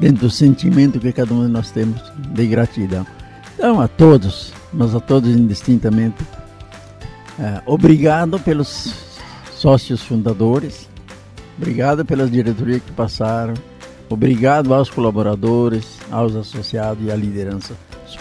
dentro 0.01 0.23
do 0.23 0.31
sentimento 0.31 0.99
que 0.99 1.13
cada 1.13 1.35
um 1.35 1.45
de 1.45 1.53
nós 1.53 1.71
temos 1.71 2.01
de 2.17 2.47
gratidão. 2.47 3.07
Então, 3.55 3.81
a 3.81 3.87
todos, 3.87 4.53
mas 4.73 4.95
a 4.95 5.01
todos 5.01 5.29
indistintamente, 5.29 6.25
é, 7.39 7.61
obrigado 7.67 8.41
pelos 8.41 8.95
sócios 9.53 10.03
fundadores, 10.03 10.89
obrigado 11.59 12.05
pelas 12.05 12.31
diretorias 12.31 12.83
que 12.83 12.93
passaram, 12.93 13.53
obrigado 14.09 14.73
aos 14.73 14.89
colaboradores, 14.89 15.99
aos 16.11 16.35
associados 16.35 17.05
e 17.05 17.11
à 17.11 17.17
liderança. 17.17 17.75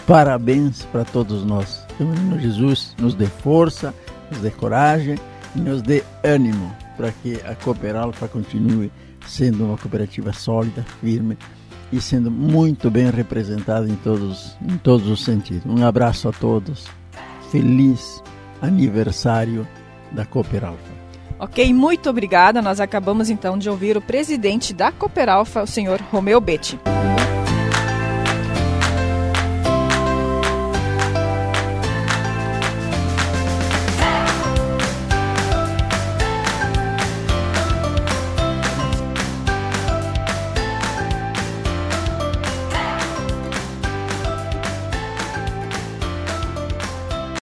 Parabéns 0.05 0.83
para 0.91 1.05
todos 1.05 1.45
nós. 1.45 1.85
Que 1.97 2.03
o 2.03 2.07
menino 2.07 2.39
Jesus 2.39 2.93
nos 2.99 3.15
dê 3.15 3.25
força, 3.25 3.93
nos 4.29 4.41
dê 4.41 4.49
coragem 4.51 5.17
nos 5.55 5.81
dê 5.81 6.03
ânimo 6.23 6.75
para 6.95 7.11
que 7.11 7.35
a 7.45 7.55
Cooper 7.55 7.95
Alfa 7.95 8.27
continue 8.27 8.91
sendo 9.25 9.65
uma 9.65 9.77
cooperativa 9.77 10.33
sólida, 10.33 10.85
firme 11.01 11.37
e 11.91 11.99
sendo 11.99 12.29
muito 12.29 12.89
bem 12.91 13.09
representada 13.09 13.87
em 13.87 13.95
todos, 13.95 14.55
em 14.61 14.77
todos 14.77 15.07
os 15.07 15.23
sentidos. 15.23 15.65
Um 15.65 15.85
abraço 15.85 16.29
a 16.29 16.31
todos. 16.31 16.87
Feliz 17.51 18.21
aniversário 18.61 19.67
da 20.11 20.25
Cooper 20.25 20.65
Alfa. 20.65 20.99
Ok, 21.39 21.73
muito 21.73 22.09
obrigada. 22.09 22.61
Nós 22.61 22.79
acabamos 22.79 23.29
então 23.29 23.57
de 23.57 23.69
ouvir 23.69 23.95
o 23.95 24.01
presidente 24.01 24.73
da 24.73 24.91
Cooper 24.91 25.29
Alfa, 25.29 25.63
o 25.63 25.67
senhor 25.67 26.01
Romeu 26.11 26.41
Betti. 26.41 26.77